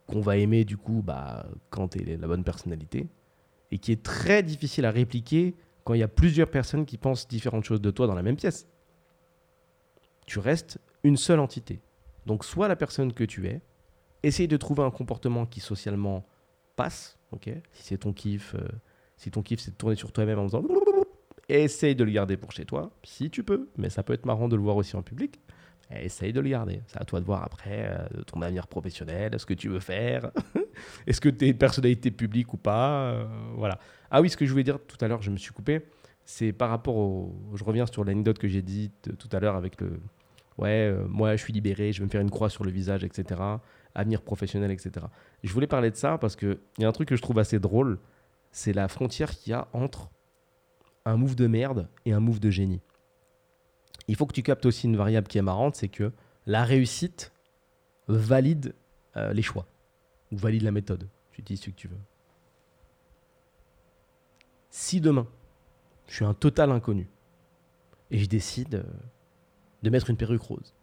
qu'on 0.06 0.22
va 0.22 0.38
aimer 0.38 0.64
du 0.64 0.78
coup 0.78 1.02
bah, 1.04 1.48
quand 1.72 1.88
tu 1.88 2.08
es 2.08 2.18
la 2.18 2.28
bonne 2.28 2.44
personnalité, 2.44 3.08
et 3.72 3.80
qui 3.80 3.92
est 3.92 4.04
très 4.04 4.44
difficile 4.44 4.86
à 4.86 4.92
répliquer 4.92 5.56
quand 5.84 5.96
il 5.96 6.00
y 6.00 6.04
a 6.04 6.08
plusieurs 6.08 6.52
personnes 6.52 6.86
qui 6.86 7.00
pensent 7.00 7.28
différentes 7.28 7.64
choses 7.64 7.82
de 7.82 7.90
toi 7.90 8.06
dans 8.06 8.14
la 8.14 8.22
même 8.22 8.38
pièce. 8.38 8.68
Tu 10.28 10.38
restes 10.38 10.78
une 11.02 11.18
seule 11.18 11.40
entité. 11.40 11.82
Donc 12.28 12.46
soit 12.46 12.68
la 12.68 12.76
personne 12.76 13.12
que 13.12 13.24
tu 13.24 13.48
es, 13.48 13.60
essaye 14.22 14.48
de 14.48 14.58
trouver 14.58 14.84
un 14.84 14.92
comportement 14.92 15.48
qui 15.48 15.62
socialement 15.62 16.28
passe, 16.76 17.17
ok 17.32 17.50
si 17.72 17.84
c'est 17.84 17.98
ton 17.98 18.14
kiff, 18.14 18.56
euh, 18.56 18.68
si 19.18 19.32
ton 19.32 19.42
kiff 19.42 19.60
c'est 19.60 19.72
de 19.72 19.76
tourner 19.76 19.96
sur 19.96 20.12
toi-même 20.12 20.40
en 20.40 20.44
faisant 20.44 20.64
essaye 21.50 21.96
de 21.96 22.04
le 22.04 22.12
garder 22.12 22.38
pour 22.38 22.52
chez 22.52 22.66
toi, 22.66 22.92
si 23.04 23.30
tu 23.30 23.44
peux, 23.44 23.70
mais 23.78 23.90
ça 23.90 24.04
peut 24.04 24.14
être 24.14 24.26
marrant 24.26 24.48
de 24.48 24.56
le 24.56 24.62
voir 24.62 24.76
aussi 24.76 24.96
en 24.96 25.02
public. 25.02 25.40
Eh, 25.90 26.06
essaye 26.06 26.34
de 26.34 26.42
le 26.42 26.50
garder. 26.50 26.82
C'est 26.88 27.02
à 27.02 27.06
toi 27.06 27.22
de 27.22 27.26
voir 27.26 27.44
après 27.44 27.90
euh, 27.90 28.24
ton 28.24 28.42
avenir 28.42 28.68
professionnel, 28.68 29.40
ce 29.40 29.46
que 29.46 29.54
tu 29.54 29.70
veux 29.70 29.80
faire. 29.80 30.32
Est-ce 31.08 31.22
que 31.22 31.30
tu 31.30 31.46
es 31.46 31.50
une 31.50 31.58
personnalité 31.58 32.12
publique 32.12 32.54
ou 32.54 32.58
pas 32.58 33.12
euh, 33.12 33.26
Voilà. 33.56 33.80
Ah 34.12 34.22
oui, 34.22 34.30
ce 34.30 34.36
que 34.36 34.46
je 34.46 34.52
voulais 34.52 34.66
dire 34.66 34.80
tout 34.86 34.98
à 35.00 35.08
l'heure, 35.08 35.22
je 35.22 35.32
me 35.32 35.38
suis 35.38 35.54
coupé. 35.54 35.82
C'est 36.26 36.52
par 36.52 36.70
rapport 36.70 36.98
au. 36.98 37.34
Je 37.56 37.64
reviens 37.64 37.86
sur 37.86 38.04
l'anecdote 38.04 38.38
que 38.38 38.50
j'ai 38.50 38.62
dite 38.62 39.08
euh, 39.08 39.14
tout 39.14 39.30
à 39.32 39.40
l'heure 39.40 39.56
avec 39.56 39.80
le. 39.80 40.00
Ouais, 40.58 40.92
moi 41.08 41.36
je 41.36 41.44
suis 41.44 41.54
libéré, 41.54 41.94
je 41.94 42.00
vais 42.00 42.06
me 42.06 42.10
faire 42.10 42.22
une 42.22 42.32
croix 42.32 42.50
sur 42.50 42.64
le 42.64 42.72
visage, 42.72 43.04
etc. 43.04 43.40
Avenir 43.98 44.22
professionnel, 44.22 44.72
etc. 44.72 45.08
Je 45.44 45.52
voulais 45.52 45.68
parler 45.68 45.92
de 45.92 45.96
ça 45.96 46.18
parce 46.18 46.36
qu'il 46.36 46.60
y 46.78 46.86
a 46.86 46.88
un 46.88 46.92
truc 46.92 47.10
que 47.10 47.16
je 47.16 47.22
trouve 47.22 47.40
assez 47.40 47.60
drôle. 47.60 48.00
C'est 48.52 48.74
la 48.74 48.88
frontière 48.88 49.32
qu'il 49.32 49.52
y 49.52 49.54
a 49.54 49.68
entre 49.74 50.10
un 51.04 51.18
move 51.18 51.36
de 51.36 51.48
merde 51.48 51.90
et 52.06 52.14
un 52.14 52.20
move 52.20 52.40
de 52.40 52.50
génie 52.50 52.82
il 54.08 54.16
faut 54.16 54.26
que 54.26 54.34
tu 54.34 54.44
captes 54.44 54.66
aussi 54.66 54.88
une 54.88 54.96
variable 54.96 55.28
qui 55.28 55.38
est 55.38 55.42
marrante, 55.42 55.76
c'est 55.76 55.90
que 55.90 56.12
la 56.46 56.64
réussite 56.64 57.34
valide 58.08 58.74
euh, 59.18 59.34
les 59.34 59.42
choix. 59.42 59.68
Ou 60.32 60.38
valide 60.38 60.64
la 60.64 60.72
méthode. 60.72 61.10
Tu 61.32 61.42
dis 61.42 61.58
ce 61.58 61.70
que 61.70 61.76
tu 61.76 61.88
veux. 61.88 62.00
Si 64.70 65.02
demain, 65.02 65.28
je 66.08 66.16
suis 66.16 66.26
un 66.26 66.34
total 66.34 66.72
inconnu 66.72 67.10
et 68.12 68.18
je 68.18 68.28
décide 68.28 68.76
euh, 68.76 68.84
de 69.84 69.90
mettre 69.90 70.10
une 70.10 70.18
perruque 70.18 70.42
rose, 70.42 70.74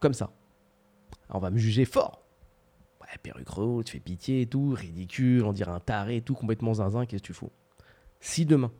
comme 0.00 0.14
ça, 0.14 0.32
on 1.28 1.38
va 1.38 1.50
me 1.50 1.58
juger 1.58 1.84
fort. 1.84 2.23
Ouais, 3.14 3.18
perruque 3.22 3.48
rose, 3.48 3.84
tu 3.84 3.92
fais 3.92 4.00
pitié 4.00 4.42
et 4.42 4.46
tout, 4.46 4.70
ridicule, 4.70 5.44
on 5.44 5.52
dirait 5.52 5.70
un 5.70 5.80
taré 5.80 6.20
tout, 6.20 6.34
complètement 6.34 6.74
zinzin, 6.74 7.06
qu'est-ce 7.06 7.22
que 7.22 7.26
tu 7.26 7.32
fous? 7.32 7.50
Si 8.20 8.44
demain, 8.44 8.72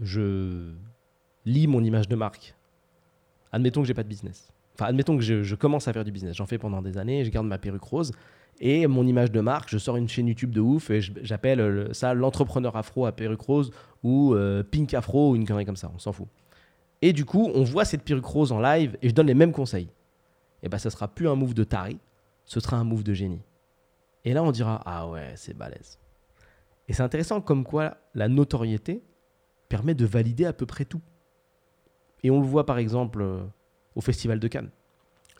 je 0.00 0.72
lis 1.44 1.66
mon 1.66 1.82
image 1.82 2.08
de 2.08 2.16
marque, 2.16 2.54
admettons 3.52 3.82
que 3.82 3.88
j'ai 3.88 3.94
pas 3.94 4.02
de 4.02 4.08
business, 4.08 4.52
enfin 4.74 4.86
admettons 4.86 5.16
que 5.16 5.22
je, 5.22 5.54
commence 5.54 5.88
à 5.88 5.92
faire 5.92 6.04
du 6.04 6.12
business, 6.12 6.36
j'en 6.36 6.46
fais 6.46 6.58
pendant 6.58 6.82
des 6.82 6.98
années, 6.98 7.24
je 7.24 7.30
garde 7.30 7.46
ma 7.46 7.58
perruque 7.58 7.82
rose, 7.82 8.12
et 8.60 8.86
mon 8.86 9.06
image 9.06 9.32
de 9.32 9.40
marque, 9.40 9.70
je 9.70 9.78
sors 9.78 9.96
une 9.96 10.08
chaîne 10.08 10.28
YouTube 10.28 10.52
de 10.52 10.60
ouf 10.60 10.90
et 10.90 11.00
j'appelle 11.00 11.60
euh, 11.60 11.92
ça 11.92 12.14
l'entrepreneur 12.14 12.76
afro 12.76 13.04
à 13.04 13.10
perruque 13.10 13.40
rose 13.40 13.72
ou 14.04 14.34
euh, 14.34 14.62
pink 14.62 14.94
afro 14.94 15.32
ou 15.32 15.36
une 15.36 15.44
connerie 15.44 15.64
comme 15.64 15.74
ça, 15.74 15.90
on 15.92 15.98
s'en 15.98 16.12
fout. 16.12 16.28
Et 17.02 17.12
du 17.12 17.24
coup, 17.24 17.50
on 17.52 17.64
voit 17.64 17.84
cette 17.84 18.02
perruque 18.02 18.24
rose 18.24 18.52
en 18.52 18.60
live 18.60 18.96
et 19.02 19.08
je 19.08 19.14
donne 19.14 19.26
les 19.26 19.34
mêmes 19.34 19.50
conseils. 19.50 19.88
Et 20.62 20.68
ben 20.68 20.78
ça 20.78 20.88
sera 20.88 21.08
plus 21.08 21.28
un 21.28 21.34
move 21.34 21.52
de 21.52 21.64
taré, 21.64 21.98
ce 22.44 22.60
sera 22.60 22.76
un 22.76 22.84
move 22.84 23.04
de 23.04 23.14
génie. 23.14 23.42
Et 24.24 24.32
là, 24.32 24.42
on 24.42 24.52
dira 24.52 24.82
ah 24.84 25.08
ouais, 25.08 25.32
c'est 25.36 25.54
balèze. 25.54 25.98
Et 26.88 26.92
c'est 26.92 27.02
intéressant 27.02 27.40
comme 27.40 27.64
quoi 27.64 27.96
la 28.14 28.28
notoriété 28.28 29.02
permet 29.68 29.94
de 29.94 30.04
valider 30.04 30.44
à 30.44 30.52
peu 30.52 30.66
près 30.66 30.84
tout. 30.84 31.00
Et 32.22 32.30
on 32.30 32.40
le 32.40 32.46
voit 32.46 32.66
par 32.66 32.78
exemple 32.78 33.22
euh, 33.22 33.42
au 33.94 34.00
Festival 34.00 34.38
de 34.38 34.48
Cannes. 34.48 34.70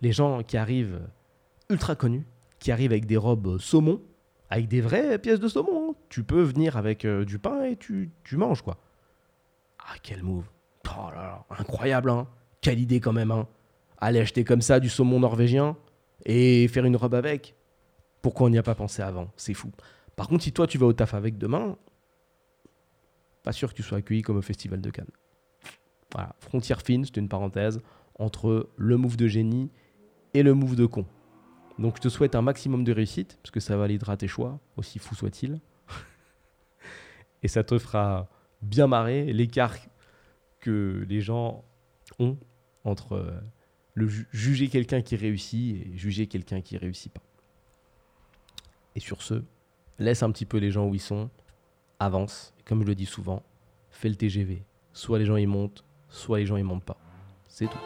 Les 0.01 0.13
gens 0.13 0.43
qui 0.43 0.57
arrivent 0.57 1.01
euh, 1.01 1.73
ultra 1.73 1.95
connus, 1.97 2.27
qui 2.59 2.73
arrivent 2.73 2.93
avec 2.93 3.07
des 3.07 3.17
robes 3.17 3.59
saumon, 3.59 4.03
avec 4.51 4.69
des 4.69 4.81
vraies 4.81 5.19
pièces 5.19 5.41
de 5.41 5.49
saumon. 5.49 5.91
hein. 5.91 5.95
Tu 6.09 6.25
peux 6.25 6.43
venir 6.43 6.77
avec 6.77 7.05
euh, 7.05 7.25
du 7.25 7.39
pain 7.39 7.65
et 7.65 7.77
tu, 7.77 8.11
tu 8.23 8.37
manges, 8.37 8.63
quoi. 8.63 8.79
Ah, 9.79 9.95
quel 10.03 10.23
move. 10.23 10.45
Oh 10.87 11.11
là 11.11 11.23
là, 11.23 11.45
incroyable, 11.59 12.11
hein. 12.11 12.27
Quelle 12.61 12.81
idée 12.81 13.01
quand 13.01 13.13
même, 13.13 13.31
hein. 13.31 13.47
Aller 13.99 14.21
acheter 14.21 14.45
comme 14.45 14.61
ça 14.63 14.81
du 14.81 14.89
saumon 14.89 15.21
norvégien 15.21 15.77
et 16.25 16.69
faire 16.69 16.85
une 16.85 16.97
robe 16.97 17.15
avec. 17.15 17.55
Pourquoi 18.23 18.47
on 18.47 18.51
n'y 18.51 18.59
a 18.59 18.63
pas 18.63 18.75
pensé 18.75 19.03
avant? 19.03 19.31
C'est 19.37 19.55
fou. 19.55 19.71
Par 20.17 20.29
contre, 20.29 20.45
si 20.45 20.53
toi 20.53 20.67
tu 20.67 20.79
vas 20.79 20.87
au 20.87 20.93
taf 20.93 21.15
avec 21.15 21.39
demain, 21.39 21.77
pas 23.43 23.53
sûr 23.53 23.71
que 23.71 23.75
tu 23.75 23.83
sois 23.83 23.99
accueilli 23.99 24.23
comme 24.23 24.37
au 24.37 24.43
Festival 24.43 24.81
de 24.81 24.91
Cannes. 24.91 25.11
Voilà, 26.13 26.35
frontière 26.41 26.81
fine, 26.81 27.05
c'est 27.05 27.17
une 27.17 27.29
parenthèse, 27.29 27.81
entre 28.19 28.71
le 28.77 28.97
move 28.97 29.17
de 29.17 29.27
génie 29.27 29.71
et 30.33 30.43
le 30.43 30.55
move 30.55 30.77
de 30.77 30.87
con. 30.87 31.07
Donc 31.79 31.97
je 31.97 32.03
te 32.03 32.09
souhaite 32.09 32.35
un 32.37 32.43
maximum 32.43 32.85
de 32.85 32.93
réussite, 32.93 33.39
parce 33.43 33.51
que 33.51 33.61
ça 33.61 33.77
validera 33.77 34.17
tes 34.17 34.29
choix, 34.29 34.61
aussi 34.77 34.99
fou 34.99 35.15
soit-il. 35.15 35.61
et 37.43 37.49
ça 37.49 37.65
te 37.65 37.79
fera 37.79 38.29
bien 38.63 38.87
marrer 38.87 39.33
l'écart 39.33 39.77
que 40.61 41.05
les 41.09 41.21
gens 41.21 41.65
ont 42.19 42.39
entre 42.85 43.15
euh, 43.15 43.33
le 43.95 44.09
ju- 44.09 44.27
juger 44.33 44.69
quelqu'un 44.69 45.03
qui 45.03 45.17
réussit 45.17 45.77
et 45.87 45.97
juger 45.97 46.27
quelqu'un 46.27 46.61
qui 46.61 46.77
réussit 46.77 47.13
pas. 47.13 47.23
Et 48.97 49.01
sur 49.01 49.23
ce, 49.23 49.43
laisse 49.99 50.23
un 50.23 50.31
petit 50.31 50.47
peu 50.47 50.59
les 50.59 50.71
gens 50.71 50.87
où 50.87 50.95
ils 50.95 51.01
sont, 51.01 51.31
avance, 52.01 52.53
comme 52.65 52.83
je 52.83 52.87
le 52.87 52.95
dis 52.95 53.07
souvent, 53.07 53.43
fais 53.91 54.09
le 54.09 54.17
TGV. 54.17 54.63
Soit 54.93 55.19
les 55.19 55.27
gens 55.27 55.37
y 55.37 55.47
montent, 55.47 55.85
soit 56.09 56.39
les 56.39 56.47
gens 56.47 56.57
y 56.57 56.63
montent 56.63 56.85
pas. 56.85 56.99
C'est 57.49 57.67
tout. 57.67 57.79